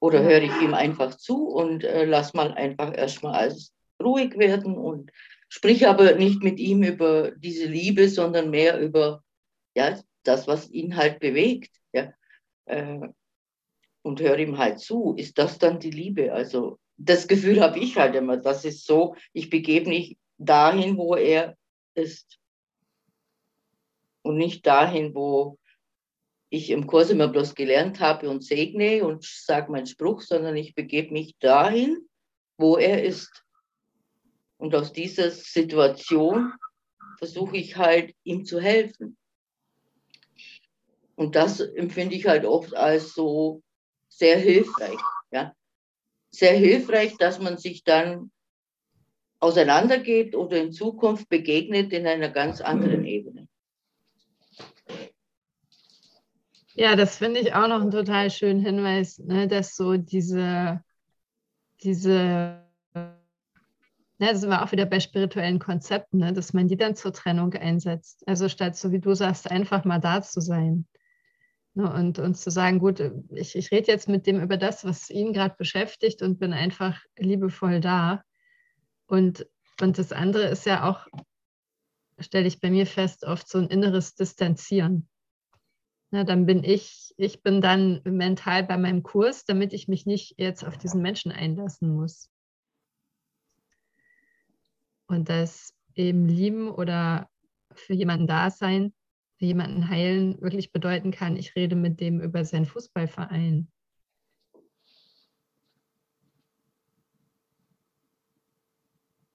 [0.00, 3.72] Oder höre ich ihm einfach zu und äh, lass mal einfach erstmal alles
[4.02, 5.12] ruhig werden und
[5.48, 9.22] sprich aber nicht mit ihm über diese Liebe, sondern mehr über
[9.76, 11.70] ja, das, was ihn halt bewegt.
[11.92, 12.12] Ja?
[12.66, 13.08] Äh,
[14.02, 15.14] und höre ihm halt zu.
[15.16, 16.32] Ist das dann die Liebe?
[16.32, 18.36] Also das Gefühl habe ich halt immer.
[18.36, 21.56] Das ist so, ich begebe mich dahin, wo er
[21.94, 22.38] ist
[24.22, 25.58] und nicht dahin, wo
[26.50, 30.74] ich im Kurs immer bloß gelernt habe und segne und sage meinen Spruch, sondern ich
[30.74, 32.08] begebe mich dahin,
[32.56, 33.44] wo er ist.
[34.58, 36.52] Und aus dieser Situation
[37.18, 39.16] versuche ich halt, ihm zu helfen.
[41.14, 43.62] Und das empfinde ich halt oft als so
[44.08, 44.98] sehr hilfreich.
[45.30, 45.55] Ja?
[46.36, 48.30] Sehr hilfreich, dass man sich dann
[49.40, 53.48] auseinandergeht oder in Zukunft begegnet in einer ganz anderen Ebene.
[56.76, 60.82] ja, das finde ich auch noch einen total schönen Hinweis, ne, dass so diese,
[61.82, 62.62] diese,
[62.94, 63.16] ne,
[64.18, 67.54] da sind wir auch wieder bei spirituellen Konzepten, ne, dass man die dann zur Trennung
[67.54, 68.22] einsetzt.
[68.28, 70.86] Also statt so wie du sagst, einfach mal da zu sein.
[71.76, 75.10] Ne, und, und zu sagen, gut, ich, ich rede jetzt mit dem über das, was
[75.10, 78.22] ihn gerade beschäftigt und bin einfach liebevoll da.
[79.06, 79.46] Und,
[79.82, 81.06] und das andere ist ja auch,
[82.18, 85.06] stelle ich bei mir fest, oft so ein inneres Distanzieren.
[86.10, 90.36] Na, dann bin ich, ich bin dann mental bei meinem Kurs, damit ich mich nicht
[90.38, 92.30] jetzt auf diesen Menschen einlassen muss.
[95.08, 97.28] Und das eben lieben oder
[97.74, 98.94] für jemanden da sein,
[99.38, 103.68] jemanden heilen wirklich bedeuten kann, ich rede mit dem über seinen Fußballverein.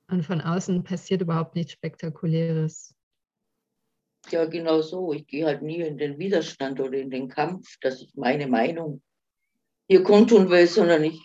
[0.08, 2.94] Und von außen passiert überhaupt nichts Spektakuläres.
[4.30, 5.14] Ja, genau so.
[5.14, 9.02] Ich gehe halt nie in den Widerstand oder in den Kampf, dass ich meine Meinung
[9.88, 11.20] hier kundtun will, sondern ich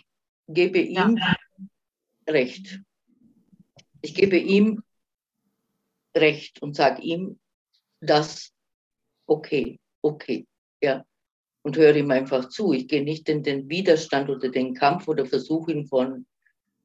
[0.47, 1.19] gebe ihm
[2.27, 2.81] Recht.
[4.01, 4.83] Ich gebe ihm
[6.15, 7.39] Recht und sage ihm,
[7.99, 8.53] das
[9.27, 10.45] okay, okay,
[10.81, 11.03] ja.
[11.63, 12.71] Und höre ihm einfach zu.
[12.73, 16.25] Ich gehe nicht in den Widerstand oder den Kampf oder versuche ihn von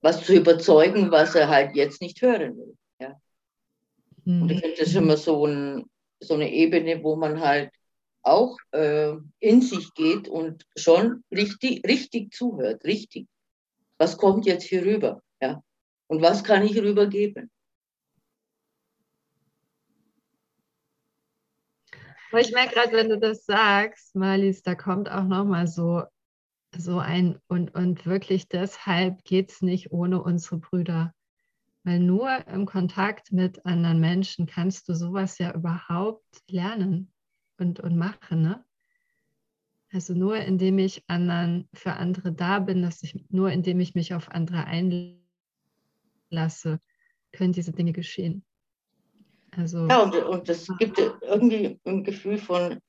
[0.00, 2.76] was zu überzeugen, was er halt jetzt nicht hören will.
[3.00, 3.20] Ja.
[4.24, 5.84] Und ich finde das ist immer so, ein,
[6.20, 7.70] so eine Ebene, wo man halt
[8.22, 13.26] auch äh, in sich geht und schon richtig, richtig zuhört, richtig.
[13.98, 15.22] Was kommt jetzt hier rüber?
[15.40, 15.62] Ja?
[16.08, 17.50] Und was kann ich rübergeben?
[22.32, 26.02] Aber ich merke gerade, wenn du das sagst, Marlies, da kommt auch nochmal so
[26.76, 31.14] so ein, und, und wirklich deshalb geht es nicht ohne unsere Brüder.
[31.84, 37.12] Weil nur im Kontakt mit anderen Menschen kannst du sowas ja überhaupt lernen
[37.58, 38.42] und, und machen.
[38.42, 38.64] Ne?
[39.92, 44.14] Also nur indem ich anderen für andere da bin, dass ich nur indem ich mich
[44.14, 44.64] auf andere
[46.30, 46.78] einlasse,
[47.32, 48.44] können diese Dinge geschehen.
[49.56, 52.80] Also, ja, und, und es gibt irgendwie ein Gefühl von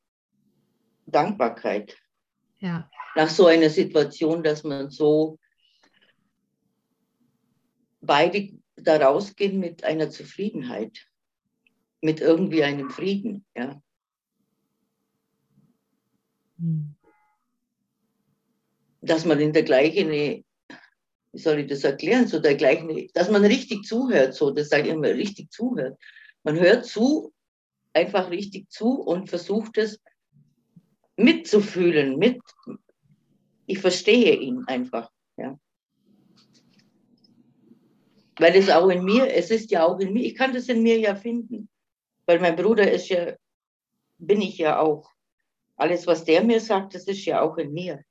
[1.05, 1.97] Dankbarkeit.
[2.59, 2.89] Ja.
[3.15, 5.37] Nach so einer Situation, dass man so
[8.01, 11.05] beide da rausgehen mit einer Zufriedenheit,
[12.01, 13.81] mit irgendwie einem Frieden, ja.
[16.57, 16.95] Hm.
[19.01, 20.45] Dass man in der gleichen, wie
[21.33, 24.93] soll ich das erklären, so der gleichen, dass man richtig zuhört, so, das sage ich
[24.93, 25.99] immer, richtig zuhört.
[26.43, 27.33] Man hört zu,
[27.93, 30.01] einfach richtig zu und versucht es
[31.15, 32.41] mitzufühlen, mit,
[33.65, 35.57] ich verstehe ihn einfach, ja.
[38.37, 40.81] Weil es auch in mir, es ist ja auch in mir, ich kann das in
[40.81, 41.69] mir ja finden.
[42.25, 43.35] Weil mein Bruder ist ja,
[44.17, 45.11] bin ich ja auch.
[45.75, 48.03] Alles, was der mir sagt, das ist ja auch in mir.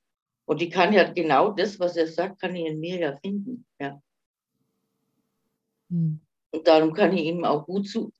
[0.45, 3.65] Und ich kann ja genau das, was er sagt, kann ich in mir ja finden.
[3.79, 4.01] Ja.
[5.89, 6.19] Hm.
[6.51, 8.11] Und darum kann ich ihm auch gut zu,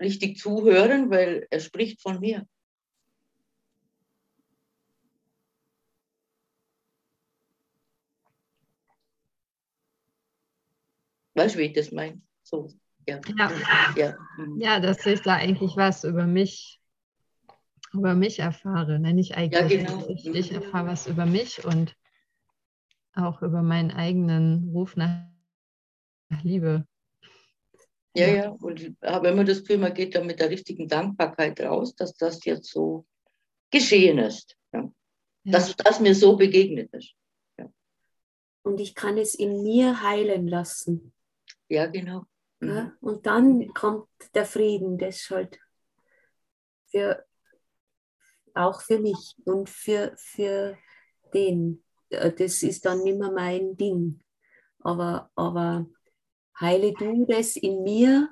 [0.00, 2.46] richtig zuhören, weil er spricht von mir.
[11.34, 12.20] Weißt du, wie ich das meine?
[12.42, 12.68] So,
[13.06, 13.20] ja.
[13.38, 13.52] Ja.
[13.96, 14.16] Ja.
[14.56, 16.80] Ja, dass ich da eigentlich was über mich,
[17.92, 18.98] über mich erfahre.
[18.98, 19.82] Nenne ich eigentlich.
[19.82, 20.08] Ja, genau.
[20.08, 21.94] ich, ich erfahre was über mich und
[23.14, 25.28] auch über meinen eigenen Ruf nach
[26.42, 26.87] Liebe.
[28.14, 31.60] Ja, ja, und ich habe immer das Gefühl, man geht da mit der richtigen Dankbarkeit
[31.60, 33.06] raus, dass das jetzt so
[33.70, 34.56] geschehen ist.
[34.72, 34.90] Ja.
[35.44, 35.52] ja.
[35.52, 37.14] Dass das mir so begegnet ist.
[37.58, 37.70] Ja.
[38.62, 41.12] Und ich kann es in mir heilen lassen.
[41.68, 42.24] Ja, genau.
[42.60, 42.68] Mhm.
[42.68, 45.58] Ja, und dann kommt der Frieden, das ist halt
[46.86, 47.24] für,
[48.54, 50.76] auch für mich und für, für
[51.34, 51.84] den.
[52.10, 54.20] Äh, das ist dann nicht mehr mein Ding.
[54.80, 55.86] Aber, aber
[56.60, 58.28] heile du das in mir,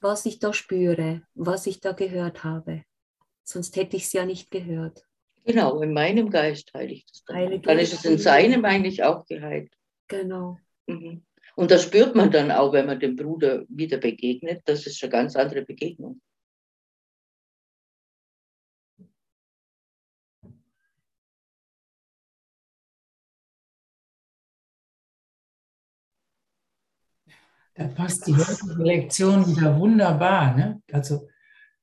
[0.00, 2.84] was ich da spüre, was ich da gehört habe.
[3.44, 5.04] Sonst hätte ich es ja nicht gehört.
[5.44, 7.36] Genau, in meinem Geist heile ich das dann.
[7.36, 9.72] Heile dann ist es in seinem eigentlich auch geheilt.
[10.08, 10.58] Genau.
[10.86, 11.24] Mhm.
[11.54, 14.62] Und das spürt man dann auch, wenn man dem Bruder wieder begegnet.
[14.64, 16.20] Das ist eine ganz andere Begegnung.
[27.74, 30.54] Da passt die heutige Lektion wieder wunderbar.
[30.56, 30.82] Ne?
[30.92, 31.28] Also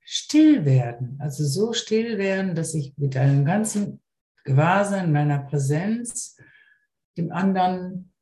[0.02, 4.02] still werden, also so still werden, dass ich mit einem ganzen
[4.44, 6.38] Gewahrsein meiner Präsenz
[7.18, 8.14] dem anderen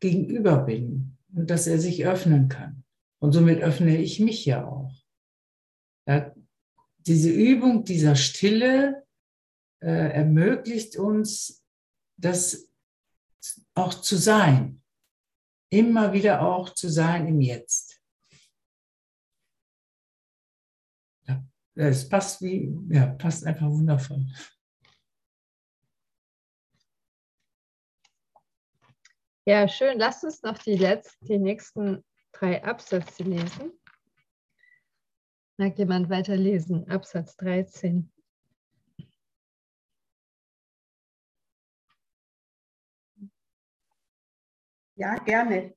[0.00, 2.84] gegenüber bin und dass er sich öffnen kann.
[3.18, 4.92] Und somit öffne ich mich ja auch.
[6.06, 6.34] Ja,
[6.98, 9.04] diese Übung dieser Stille
[9.80, 11.64] äh, ermöglicht uns,
[12.16, 12.70] das
[13.74, 14.82] auch zu sein.
[15.74, 18.00] Immer wieder auch zu sein im Jetzt.
[21.74, 24.24] Es passt wie, ja, passt einfach wundervoll.
[29.44, 29.98] Ja, schön.
[29.98, 33.72] Lass uns noch die, letzten, die nächsten drei Absätze lesen.
[35.56, 36.88] Mag jemand weiterlesen?
[36.88, 38.13] Absatz 13.
[44.96, 45.74] Ja, gerne.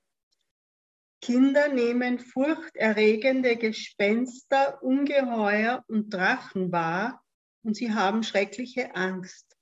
[1.22, 7.24] Kinder nehmen furchterregende Gespenster, Ungeheuer und Drachen wahr
[7.64, 9.58] und sie haben schreckliche Angst.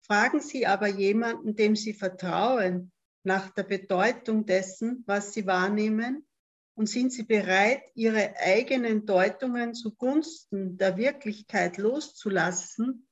[0.00, 2.90] Fragen Sie aber jemanden, dem Sie vertrauen,
[3.22, 6.26] nach der Bedeutung dessen, was sie wahrnehmen?
[6.74, 13.06] Und sind sie bereit, ihre eigenen Deutungen zugunsten der Wirklichkeit loszulassen?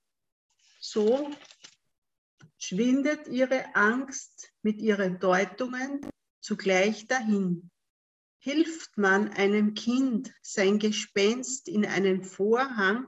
[0.81, 1.31] So
[2.67, 6.01] schwindet ihre Angst mit ihren Deutungen
[6.41, 7.71] zugleich dahin.
[8.39, 13.07] Hilft man einem Kind sein Gespenst in einen Vorhang,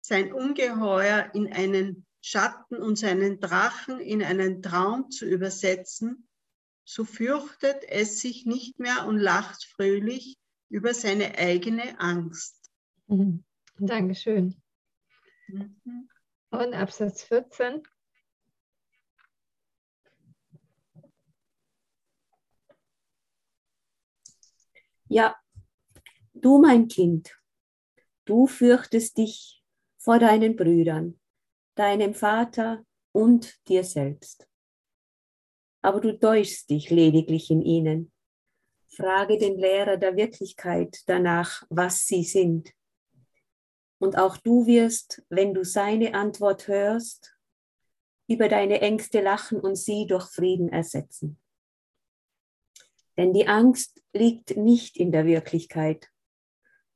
[0.00, 6.28] sein Ungeheuer in einen Schatten und seinen Drachen in einen Traum zu übersetzen,
[6.84, 10.38] so fürchtet es sich nicht mehr und lacht fröhlich
[10.70, 12.70] über seine eigene Angst.
[13.08, 13.44] Mhm.
[13.78, 14.56] Dankeschön.
[15.48, 16.08] Mhm.
[16.50, 17.82] Und Absatz 14.
[25.12, 25.36] Ja,
[26.34, 27.36] du mein Kind,
[28.24, 29.62] du fürchtest dich
[29.98, 31.20] vor deinen Brüdern
[31.80, 34.46] deinem Vater und dir selbst.
[35.82, 38.12] Aber du täuschst dich lediglich in ihnen.
[38.86, 42.70] Frage den Lehrer der Wirklichkeit danach, was sie sind.
[43.98, 47.34] Und auch du wirst, wenn du seine Antwort hörst,
[48.28, 51.39] über deine Ängste lachen und sie durch Frieden ersetzen.
[53.20, 56.08] Denn die Angst liegt nicht in der Wirklichkeit,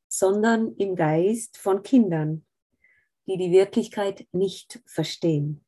[0.09, 2.47] sondern im Geist von Kindern,
[3.27, 5.67] die die Wirklichkeit nicht verstehen.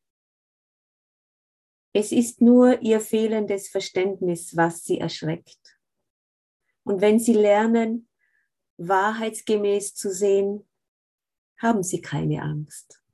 [1.93, 5.79] Es ist nur ihr fehlendes Verständnis, was sie erschreckt.
[6.85, 8.09] Und wenn sie lernen,
[8.79, 10.67] wahrheitsgemäß zu sehen,
[11.59, 13.05] haben sie keine Angst.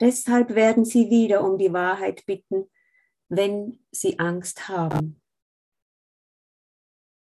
[0.00, 2.70] Deshalb werden sie wieder um die Wahrheit bitten,
[3.28, 5.21] wenn sie Angst haben.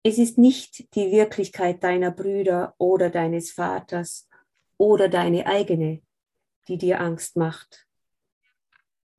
[0.04, 4.28] Es ist nicht die Wirklichkeit deiner Brüder oder deines Vaters
[4.76, 6.02] oder deine eigene,
[6.66, 7.86] die dir Angst macht.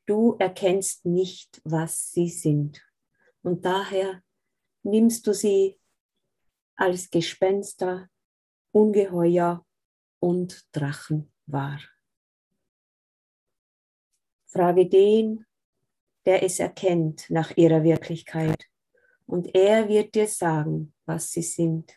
[0.05, 2.85] Du erkennst nicht, was sie sind.
[3.43, 4.21] Und daher
[4.83, 5.79] nimmst du sie
[6.75, 8.09] als Gespenster,
[8.71, 9.65] Ungeheuer
[10.19, 11.79] und Drachen wahr.
[14.47, 15.45] Frage den,
[16.25, 18.69] der es erkennt nach ihrer Wirklichkeit,
[19.25, 21.93] und er wird dir sagen, was sie sind.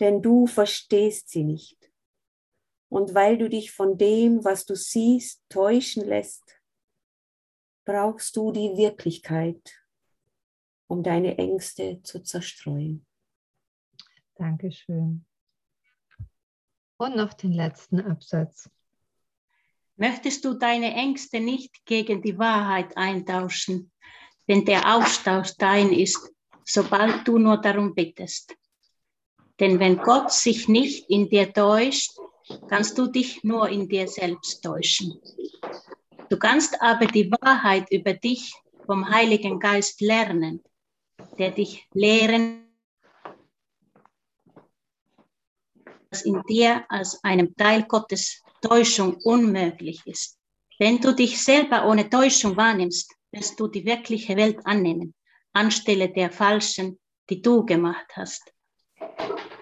[0.00, 1.90] Denn du verstehst sie nicht.
[2.88, 6.58] Und weil du dich von dem, was du siehst, täuschen lässt,
[7.84, 9.74] brauchst du die Wirklichkeit,
[10.86, 13.06] um deine Ängste zu zerstreuen.
[14.36, 15.26] Dankeschön.
[16.96, 18.70] Und noch den letzten Absatz.
[19.96, 23.90] Möchtest du deine Ängste nicht gegen die Wahrheit eintauschen,
[24.48, 26.32] denn der Austausch dein ist,
[26.64, 28.54] sobald du nur darum bittest.
[29.60, 32.12] Denn wenn Gott sich nicht in dir täuscht,
[32.68, 35.20] kannst du dich nur in dir selbst täuschen.
[36.30, 38.54] Du kannst aber die Wahrheit über dich
[38.86, 40.62] vom Heiligen Geist lernen,
[41.38, 42.64] der dich lehren,
[46.10, 50.38] dass in dir als einem Teil Gottes Täuschung unmöglich ist.
[50.78, 55.14] Wenn du dich selber ohne Täuschung wahrnimmst, wirst du die wirkliche Welt annehmen,
[55.52, 56.98] anstelle der falschen,
[57.30, 58.52] die du gemacht hast.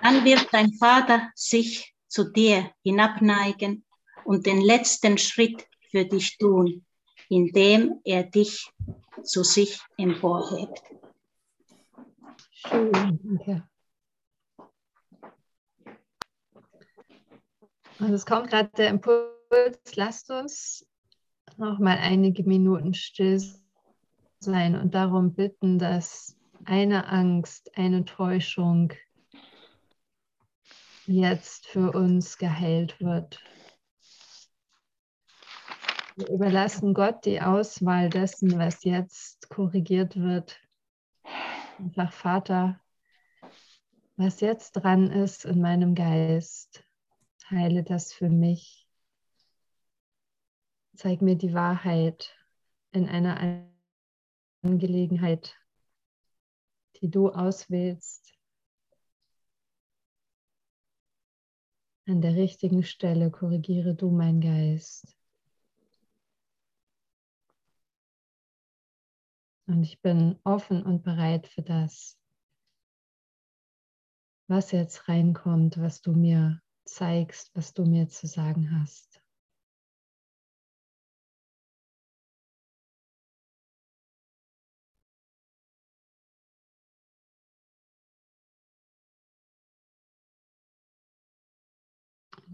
[0.03, 3.85] Dann wird dein Vater sich zu dir hinabneigen
[4.25, 6.85] und den letzten Schritt für dich tun,
[7.29, 8.71] indem er dich
[9.23, 10.83] zu sich emporhebt.
[12.51, 13.69] Schön, danke.
[17.99, 20.87] Und es kommt gerade der Impuls, lasst uns
[21.59, 23.43] noch mal einige Minuten still
[24.39, 28.93] sein und darum bitten, dass eine Angst, eine Täuschung
[31.07, 33.41] jetzt für uns geheilt wird.
[36.17, 40.59] Wir überlassen Gott die Auswahl dessen, was jetzt korrigiert wird.
[41.79, 42.81] Einfach Vater,
[44.17, 46.85] was jetzt dran ist in meinem Geist,
[47.51, 48.86] heile das für mich.
[50.97, 52.35] Zeig mir die Wahrheit
[52.93, 53.69] in einer
[54.63, 55.55] Angelegenheit,
[57.01, 58.33] die du auswählst.
[62.07, 65.15] An der richtigen Stelle korrigiere du mein Geist.
[69.67, 72.17] Und ich bin offen und bereit für das,
[74.47, 79.16] was jetzt reinkommt, was du mir zeigst, was du mir zu sagen hast.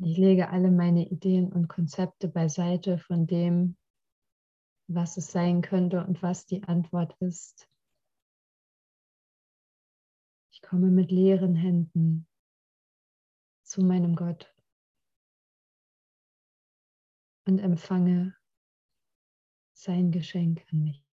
[0.05, 3.77] Ich lege alle meine Ideen und Konzepte beiseite von dem,
[4.89, 7.69] was es sein könnte und was die Antwort ist.
[10.51, 12.27] Ich komme mit leeren Händen
[13.63, 14.53] zu meinem Gott
[17.47, 18.37] und empfange
[19.73, 21.12] sein Geschenk an mich.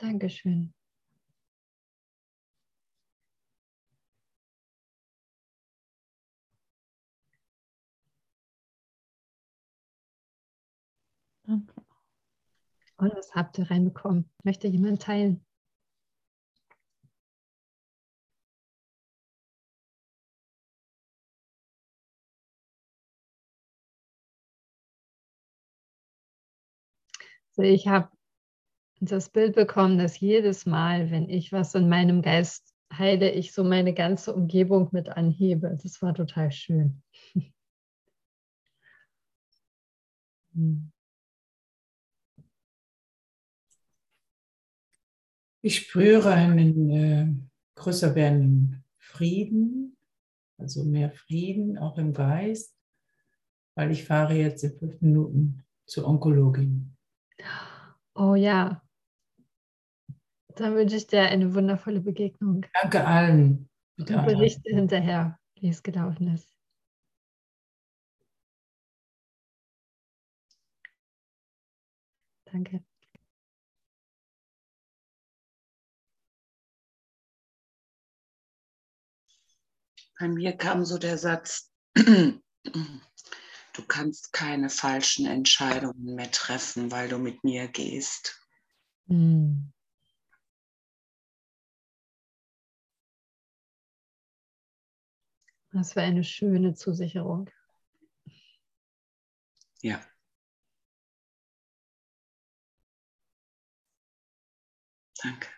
[0.00, 0.72] Dankeschön.
[11.46, 11.74] Danke.
[12.98, 14.30] Und was habt ihr reinbekommen?
[14.44, 15.44] Möchte jemand teilen?
[27.56, 28.10] Ich habe
[29.00, 33.64] das Bild bekommen, dass jedes Mal, wenn ich was in meinem Geist heile, ich so
[33.64, 35.78] meine ganze Umgebung mit anhebe.
[35.82, 37.02] Das war total schön.
[40.52, 40.90] Hm.
[45.62, 47.28] Ich spüre einen äh,
[47.76, 49.96] größer werdenden Frieden,
[50.58, 52.74] also mehr Frieden auch im Geist,
[53.76, 56.96] weil ich fahre jetzt in fünf Minuten zur Onkologin.
[58.14, 58.82] Oh ja.
[60.56, 62.66] Dann wünsche ich dir eine wundervolle Begegnung.
[62.82, 63.68] Danke allen.
[63.98, 66.56] Und berichte hinterher, wie es gelaufen ist.
[72.46, 72.82] Danke.
[80.18, 82.40] Bei mir kam so der Satz, du
[83.88, 88.46] kannst keine falschen Entscheidungen mehr treffen, weil du mit mir gehst.
[89.06, 89.72] Hm.
[95.72, 97.50] Das war eine schöne Zusicherung.
[99.82, 100.00] Ja.
[105.22, 105.48] Danke.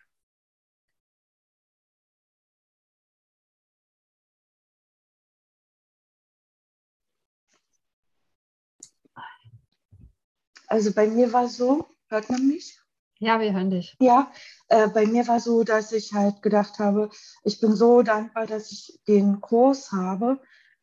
[10.67, 12.82] Also bei mir war so, hört man mich?
[13.23, 13.97] Ja, wir hören dich.
[14.01, 14.33] Ja,
[14.67, 17.09] äh, bei mir war so, dass ich halt gedacht habe,
[17.45, 20.41] ich bin so dankbar, dass ich den Kurs habe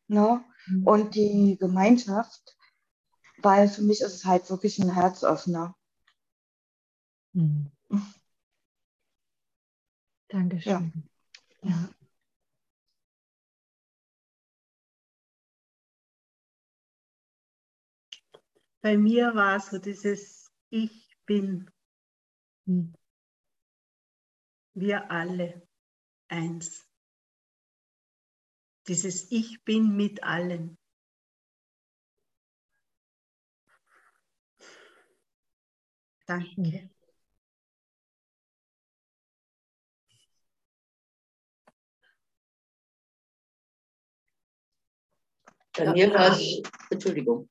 [0.08, 0.42] ne?
[0.66, 0.86] Mhm.
[0.86, 2.56] und die Gemeinschaft,
[3.42, 5.76] weil für mich ist es halt wirklich ein Herzöffner.
[7.34, 7.70] Mhm.
[10.28, 11.04] Dankeschön.
[11.62, 11.68] Ja.
[11.68, 11.88] ja.
[18.80, 21.70] Bei mir war so dieses Ich bin.
[22.70, 22.94] Hm.
[24.74, 25.66] Wir alle
[26.28, 26.88] eins.
[28.86, 30.78] Dieses Ich bin mit allen.
[36.26, 36.90] Danke.
[45.76, 47.50] Bei mir war es, Entschuldigung.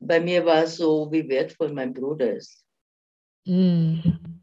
[0.00, 2.64] Bei mir war es so, wie wertvoll mein Bruder ist.
[3.44, 4.42] Mhm.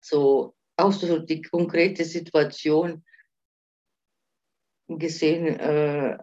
[0.00, 3.04] So, auch so die konkrete Situation
[4.88, 6.16] gesehen, äh,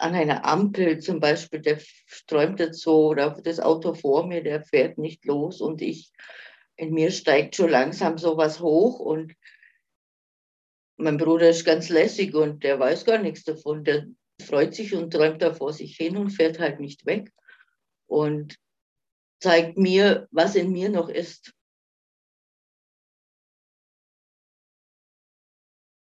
[0.00, 1.80] an einer Ampel zum Beispiel, der
[2.26, 6.12] träumt jetzt so, oder das Auto vor mir, der fährt nicht los und ich,
[6.76, 9.34] in mir steigt schon langsam sowas hoch und
[10.96, 13.84] mein Bruder ist ganz lässig und der weiß gar nichts davon.
[13.84, 14.06] Der
[14.42, 17.32] freut sich und träumt da vor sich hin und fährt halt nicht weg
[18.08, 18.56] und
[19.40, 21.52] zeigt mir, was in mir noch ist.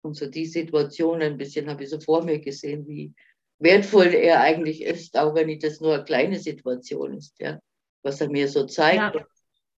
[0.03, 3.13] Und so die Situation ein bisschen habe ich so vor mir gesehen, wie
[3.59, 7.59] wertvoll er eigentlich ist, auch wenn ich das nur eine kleine Situation ist, ja.
[8.03, 9.27] Was er mir so zeigt, Ja.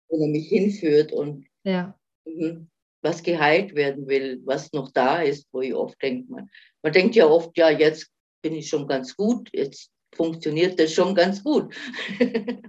[0.07, 1.97] wo er mich hinführt und Ja.
[2.25, 2.69] mhm,
[3.01, 6.49] was geheilt werden will, was noch da ist, wo ich oft denke, man,
[6.83, 8.11] man denkt ja oft, ja, jetzt
[8.41, 11.73] bin ich schon ganz gut, jetzt funktioniert das schon ganz gut.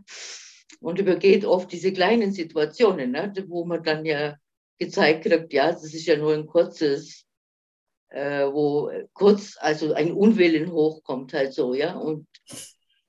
[0.81, 4.37] und übergeht oft diese kleinen Situationen, ne, wo man dann ja
[4.79, 7.27] gezeigt kriegt, ja, das ist ja nur ein kurzes,
[8.09, 12.27] äh, wo kurz, also ein Unwillen hochkommt halt so, ja, und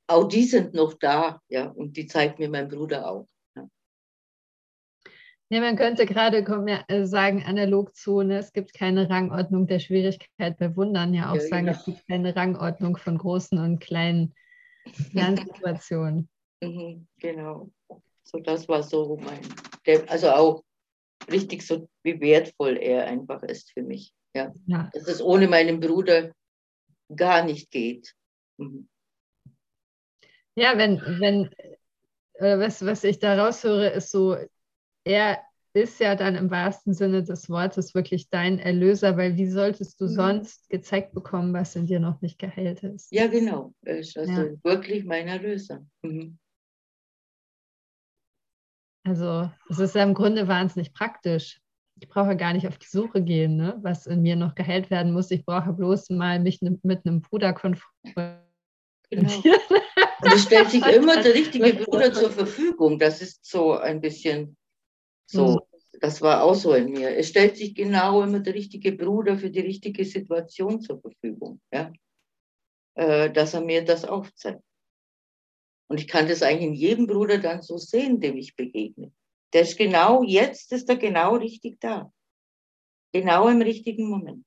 [0.07, 3.27] auch die sind noch da, ja, und die zeigt mir mein Bruder auch.
[5.51, 5.59] Ja.
[5.59, 6.37] Man könnte gerade
[6.87, 11.35] äh, sagen, analog zu, ne, es gibt keine Rangordnung der Schwierigkeit bei Wundern, ja auch
[11.35, 11.77] Ja, sagen, genau.
[11.77, 14.33] es gibt keine Rangordnung von großen und kleinen
[15.13, 16.29] Lernsituationen.
[16.63, 17.69] Mhm, genau.
[18.23, 19.41] So, das war so mein,
[19.85, 20.63] der, also auch
[21.29, 24.13] richtig so, wie wertvoll er einfach ist für mich.
[24.33, 24.89] Ja, Ja.
[24.93, 26.31] dass es ohne meinen Bruder
[27.13, 28.15] gar nicht geht.
[28.55, 28.87] Mhm.
[30.55, 31.49] Ja, wenn, wenn,
[32.35, 34.37] oder was, was ich da raushöre, ist so,
[35.03, 35.39] er
[35.73, 40.05] ist ja dann im wahrsten Sinne des Wortes wirklich dein Erlöser, weil wie solltest du
[40.05, 40.09] Mhm.
[40.09, 43.11] sonst gezeigt bekommen, was in dir noch nicht geheilt ist?
[43.11, 43.73] Ja, genau.
[43.83, 44.49] Er ist also Ja.
[44.63, 45.85] wirklich mein Erlöser.
[46.01, 46.37] Mhm.
[49.03, 51.59] Also es ist ja im Grunde wahnsinnig praktisch.
[51.99, 53.77] Ich brauche gar nicht auf die Suche gehen, ne?
[53.81, 55.31] was in mir noch geheilt werden muss.
[55.31, 58.39] Ich brauche bloß mal mich mit einem Bruder konfrontieren.
[59.09, 59.33] Genau.
[60.21, 62.99] Und es stellt sich immer der richtige Bruder zur Verfügung.
[62.99, 64.55] Das ist so ein bisschen
[65.31, 65.47] so.
[65.47, 65.71] Mhm
[66.01, 67.15] das war auch so in mir.
[67.15, 71.93] Es stellt sich genau immer der richtige Bruder für die richtige Situation zur Verfügung, ja?
[72.95, 74.63] Äh, dass er mir das aufzeigt.
[75.89, 79.13] Und ich kann das eigentlich in jedem Bruder dann so sehen, dem ich begegne.
[79.53, 82.11] Der ist genau, jetzt ist er genau richtig da.
[83.13, 84.43] Genau im richtigen Moment.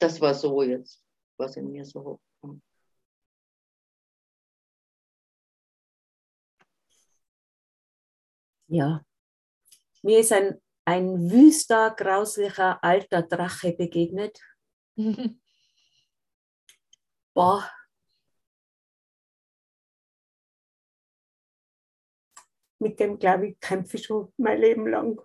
[0.00, 1.02] Das war so jetzt,
[1.38, 2.29] was in mir so hochkommt.
[8.72, 9.04] Ja,
[10.02, 14.38] mir ist ein, ein wüster, grauslicher alter Drache begegnet.
[17.34, 17.68] Boah.
[22.78, 25.20] Mit dem, glaube ich, kämpfe ich schon mein Leben lang.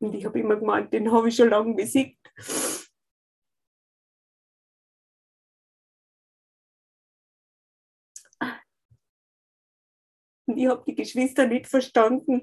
[0.00, 2.18] Und ich habe immer gemeint, den habe ich schon lange besiegt.
[10.46, 12.42] Und ich habe die Geschwister nicht verstanden,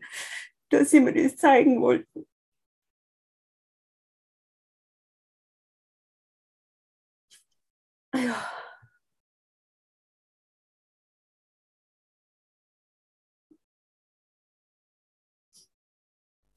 [0.70, 2.26] dass sie mir das zeigen wollten.
[8.14, 8.62] Ja.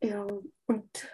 [0.00, 0.26] Ja,
[0.66, 1.08] und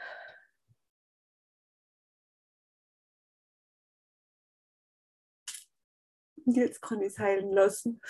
[6.46, 8.00] jetzt kann ich es heilen lassen.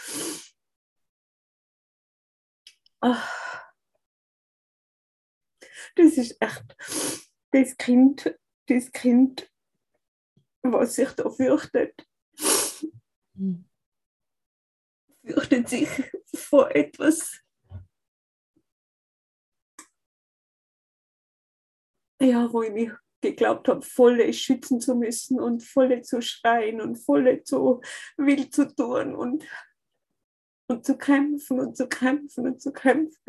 [3.03, 3.73] Ach,
[5.97, 6.77] das ist echt
[7.53, 9.51] das Kind, das Kind,
[10.63, 12.07] was sich da fürchtet.
[15.25, 15.89] Fürchtet sich
[16.35, 17.41] vor etwas.
[22.23, 22.91] Ja, wo ich mich
[23.23, 27.81] geglaubt habe, volle schützen zu müssen und volle zu schreien und volle zu
[28.19, 29.47] wild zu tun und
[30.71, 33.21] und zu kämpfen und zu kämpfen und zu kämpfen.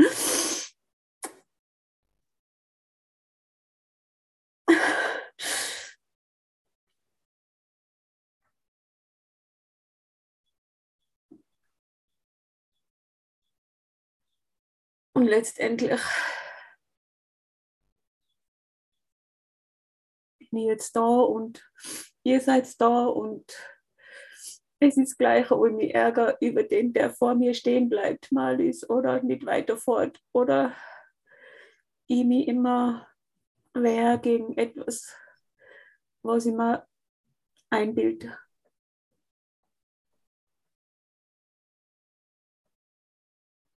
[15.14, 16.02] Und letztendlich
[20.40, 21.64] bin ich jetzt da und
[22.24, 23.52] ihr seid da und
[24.82, 28.60] es ist gleich, ob ich mich ärgere über den, der vor mir stehen bleibt, mal
[28.60, 30.20] ist oder nicht weiter fort.
[30.34, 30.76] Oder
[32.08, 33.08] ich mich immer
[33.74, 35.16] wehre gegen etwas,
[36.24, 36.88] was ich mir
[37.70, 38.36] einbilde.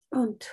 [0.09, 0.49] Und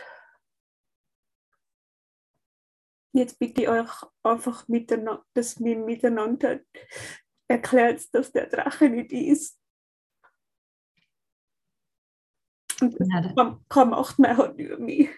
[3.13, 3.91] jetzt bitte ich euch
[4.25, 4.67] einfach
[5.35, 6.61] dass mir miteinander
[7.47, 9.61] erklärt, dass der Drache nicht ist
[12.70, 15.09] Und ja, kaum Macht mehr hat über mich.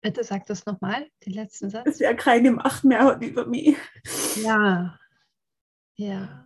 [0.00, 1.84] Bitte sag das nochmal, den letzten Satz.
[1.84, 3.76] Dass er keine Macht mehr hat über mich.
[4.42, 4.98] Ja,
[5.94, 6.44] ja.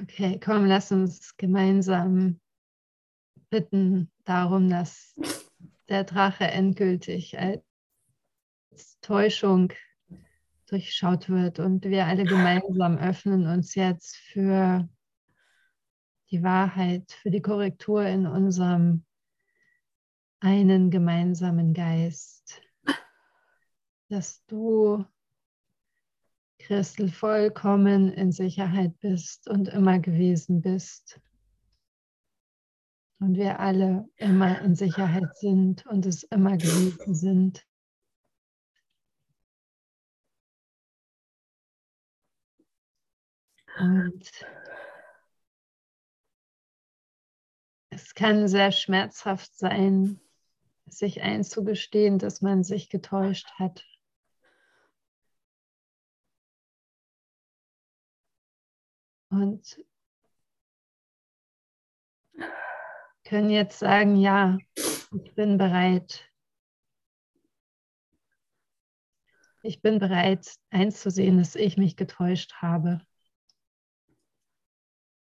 [0.00, 2.40] Okay, komm, lass uns gemeinsam
[3.48, 5.14] bitten darum, dass
[5.88, 7.64] der Drache endgültig als
[9.00, 9.72] Täuschung
[10.66, 14.88] durchschaut wird und wir alle gemeinsam öffnen uns jetzt für
[16.30, 19.04] die Wahrheit, für die Korrektur in unserem
[20.40, 22.62] einen gemeinsamen Geist,
[24.08, 25.04] dass du,
[26.58, 31.20] Christel, vollkommen in Sicherheit bist und immer gewesen bist.
[33.18, 37.66] Und wir alle immer in Sicherheit sind und es immer gewesen sind.
[43.78, 44.30] Und
[48.02, 50.20] es kann sehr schmerzhaft sein,
[50.86, 53.86] sich einzugestehen, dass man sich getäuscht hat.
[59.28, 59.84] Und
[63.24, 66.26] können jetzt sagen, ja, ich bin bereit.
[69.62, 73.06] Ich bin bereit einzusehen, dass ich mich getäuscht habe.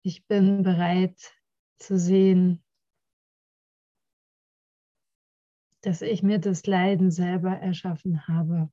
[0.04, 1.32] Ich bin bereit
[1.82, 2.64] zu sehen,
[5.82, 8.72] dass ich mir das Leiden selber erschaffen habe.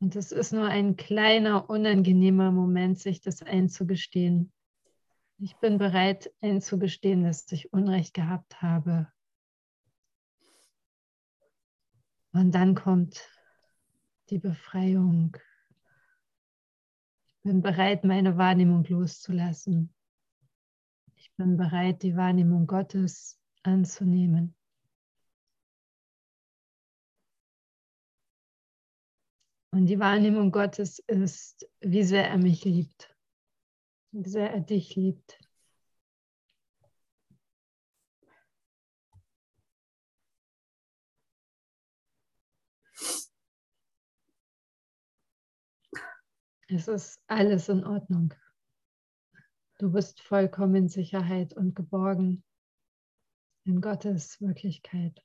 [0.00, 4.52] Und es ist nur ein kleiner, unangenehmer Moment, sich das einzugestehen.
[5.38, 9.10] Ich bin bereit einzugestehen, dass ich Unrecht gehabt habe.
[12.32, 13.26] Und dann kommt
[14.28, 15.36] die Befreiung.
[17.44, 19.92] Ich bin bereit, meine Wahrnehmung loszulassen.
[21.16, 24.54] Ich bin bereit, die Wahrnehmung Gottes anzunehmen.
[29.72, 33.14] Und die Wahrnehmung Gottes ist, wie sehr er mich liebt
[34.14, 35.40] wie sehr er dich liebt.
[46.74, 48.34] Es ist alles in Ordnung.
[49.78, 52.42] Du bist vollkommen in Sicherheit und geborgen
[53.64, 55.24] in Gottes Wirklichkeit.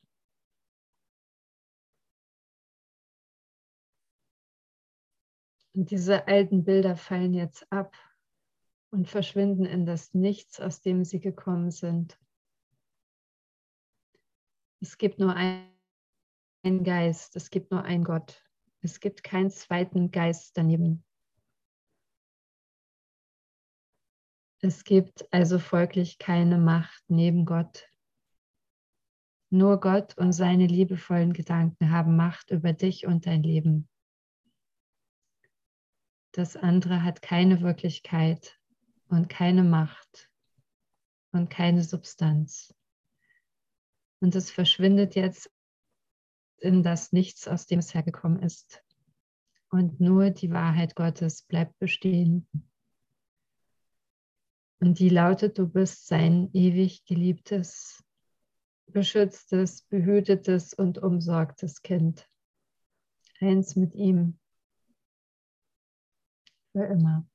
[5.73, 7.95] Und diese alten Bilder fallen jetzt ab
[8.91, 12.19] und verschwinden in das Nichts, aus dem sie gekommen sind.
[14.81, 18.45] Es gibt nur einen Geist, es gibt nur einen Gott.
[18.81, 21.03] Es gibt keinen zweiten Geist daneben.
[24.61, 27.87] Es gibt also folglich keine Macht neben Gott.
[29.49, 33.87] Nur Gott und seine liebevollen Gedanken haben Macht über dich und dein Leben.
[36.33, 38.59] Das andere hat keine Wirklichkeit
[39.07, 40.29] und keine Macht
[41.31, 42.75] und keine Substanz.
[44.19, 45.49] Und es verschwindet jetzt
[46.57, 48.83] in das Nichts, aus dem es hergekommen ist.
[49.69, 52.47] Und nur die Wahrheit Gottes bleibt bestehen.
[54.79, 58.03] Und die lautet, du bist sein ewig geliebtes,
[58.87, 62.29] beschütztes, behütetes und umsorgtes Kind.
[63.41, 64.39] Eins mit ihm.
[66.71, 67.27] Für immer.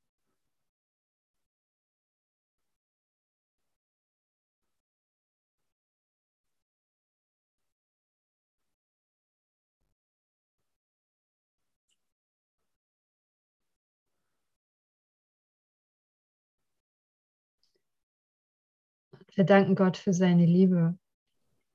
[19.35, 20.97] Wir danken Gott für seine Liebe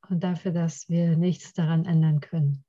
[0.09, 2.65] und dafür, dass wir nichts daran ändern können.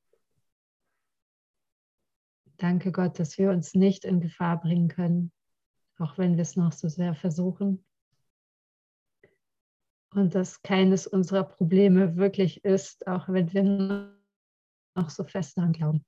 [2.58, 5.32] Danke Gott, dass wir uns nicht in Gefahr bringen können,
[5.98, 7.86] auch wenn wir es noch so sehr versuchen.
[10.14, 14.20] Und dass keines unserer Probleme wirklich ist, auch wenn wir
[14.94, 16.06] noch so fest daran glauben.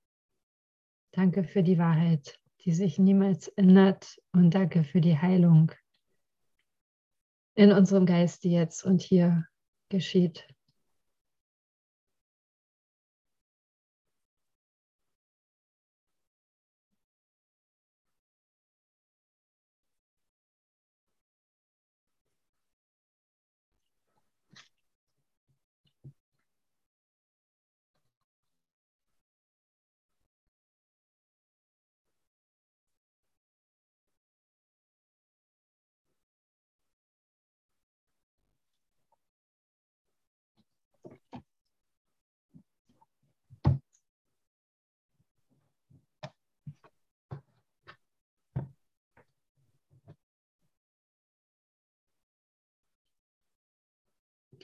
[1.12, 5.72] Danke für die Wahrheit, die sich niemals ändert und danke für die Heilung,
[7.54, 9.46] in unserem Geist, die jetzt und hier
[9.88, 10.46] geschieht.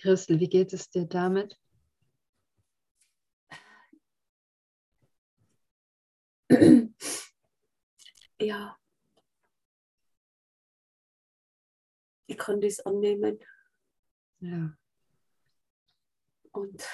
[0.00, 1.60] Christel, wie geht es dir damit?
[8.40, 8.78] Ja.
[12.26, 13.38] Ich kann das annehmen.
[14.38, 14.74] Ja.
[16.52, 16.88] Und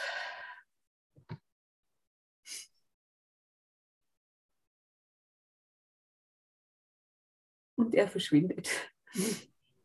[7.77, 8.69] und er verschwindet.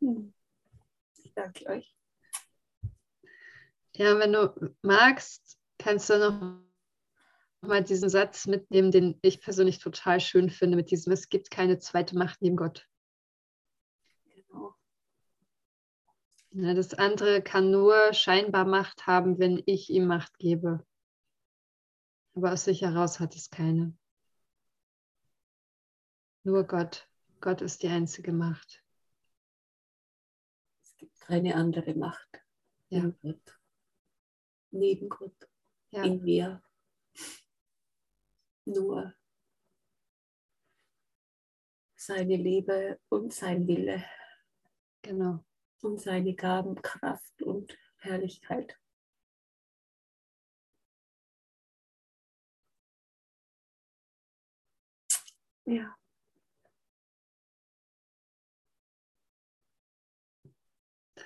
[0.00, 2.01] Ich danke euch.
[4.02, 6.60] Ja, wenn du magst, kannst du noch
[7.60, 11.78] mal diesen Satz mitnehmen, den ich persönlich total schön finde, mit diesem, es gibt keine
[11.78, 12.88] zweite Macht neben Gott.
[14.24, 14.74] Genau.
[16.50, 20.84] Ja, das andere kann nur scheinbar Macht haben, wenn ich ihm Macht gebe.
[22.34, 23.96] Aber aus sich heraus hat es keine.
[26.42, 27.08] Nur Gott.
[27.40, 28.82] Gott ist die einzige Macht.
[30.82, 32.42] Es gibt keine andere Macht.
[32.88, 33.12] Ja.
[33.22, 33.61] Gott
[34.72, 35.48] neben Gott
[35.90, 36.04] Ja.
[36.04, 36.62] in mir.
[38.64, 39.14] Nur
[41.96, 44.04] seine Liebe und sein Wille
[45.02, 45.44] Genau.
[45.82, 48.76] und seine Gaben, Kraft und Herrlichkeit.
[55.66, 55.96] Ja.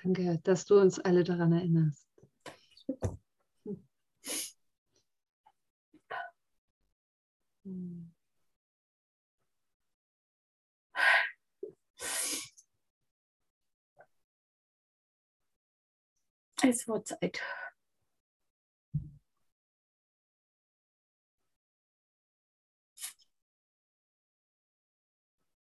[0.03, 2.07] Danke, dass du uns alle daran erinnerst.
[16.63, 17.41] Es wird Zeit.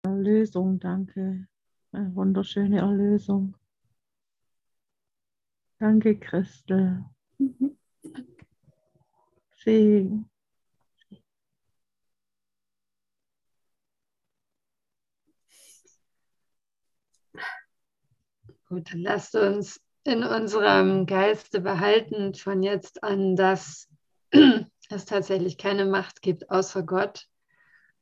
[0.05, 1.49] Erlösung, danke.
[1.93, 3.57] Eine wunderschöne Erlösung.
[5.79, 7.05] Danke, Christel.
[7.39, 7.77] Mhm.
[9.65, 10.29] Segen.
[18.69, 23.89] Gut, dann lasst uns in unserem Geiste behalten von jetzt an, dass
[24.91, 27.29] es tatsächlich keine Macht gibt außer Gott.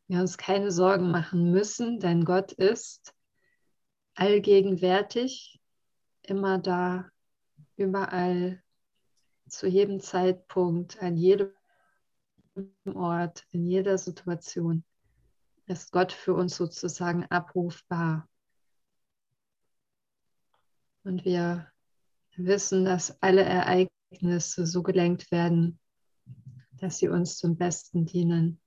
[0.07, 3.15] Wir uns keine Sorgen machen müssen, denn Gott ist
[4.15, 5.61] allgegenwärtig,
[6.23, 7.11] immer da,
[7.77, 8.63] überall,
[9.51, 11.53] zu jedem Zeitpunkt, an jedem
[12.94, 14.84] Ort, in jeder Situation
[15.66, 18.28] ist Gott für uns sozusagen abrufbar.
[21.05, 21.70] Und wir
[22.36, 25.78] wissen, dass alle Ereignisse so gelenkt werden,
[26.72, 28.61] dass sie uns zum Besten dienen.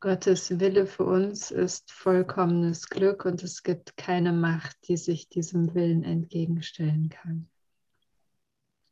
[0.00, 5.74] Gottes Wille für uns ist vollkommenes Glück und es gibt keine Macht, die sich diesem
[5.74, 7.48] Willen entgegenstellen kann.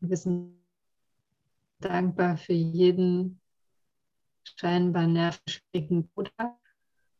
[0.00, 0.56] Wir sind
[1.78, 3.40] dankbar für jeden
[4.42, 6.58] scheinbar nervigen Bruder,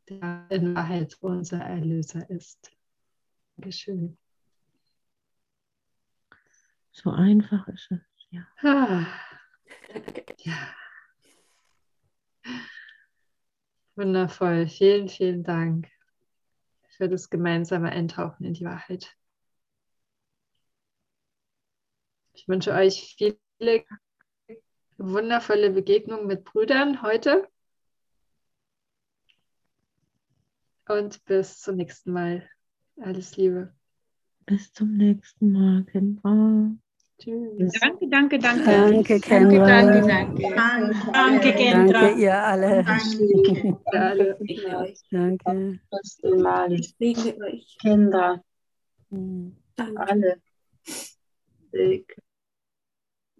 [0.08, 2.72] der in Wahrheit unser Erlöser ist.
[3.56, 4.18] Dankeschön.
[6.92, 8.46] So einfach ist es, ja.
[8.62, 9.06] Ah.
[10.38, 10.74] ja.
[13.96, 14.68] Wundervoll.
[14.68, 15.88] Vielen, vielen Dank
[16.96, 19.16] für das gemeinsame Eintauchen in die Wahrheit.
[22.34, 23.84] Ich wünsche euch viele
[24.98, 27.48] wundervolle Begegnungen mit Brüdern heute.
[30.88, 32.48] Und bis zum nächsten Mal.
[33.00, 33.74] Alles Liebe.
[34.44, 36.76] Bis zum nächsten Mal, Kendra.
[37.18, 37.72] Tschüss.
[37.80, 38.64] Danke, danke, danke.
[38.64, 39.66] Danke, Kendra.
[39.66, 41.12] Danke, danke, danke.
[41.12, 42.00] Danke, Kendra.
[42.00, 42.84] Danke, ihr alle.
[42.84, 43.78] Danke.
[43.92, 44.36] Alle.
[45.10, 45.80] Danke.
[46.98, 47.78] Segne euch.
[47.80, 48.42] Kinder,
[49.10, 49.56] Hm.
[49.76, 50.00] Danke.
[50.08, 50.36] alle.
[51.72, 52.04] Segen.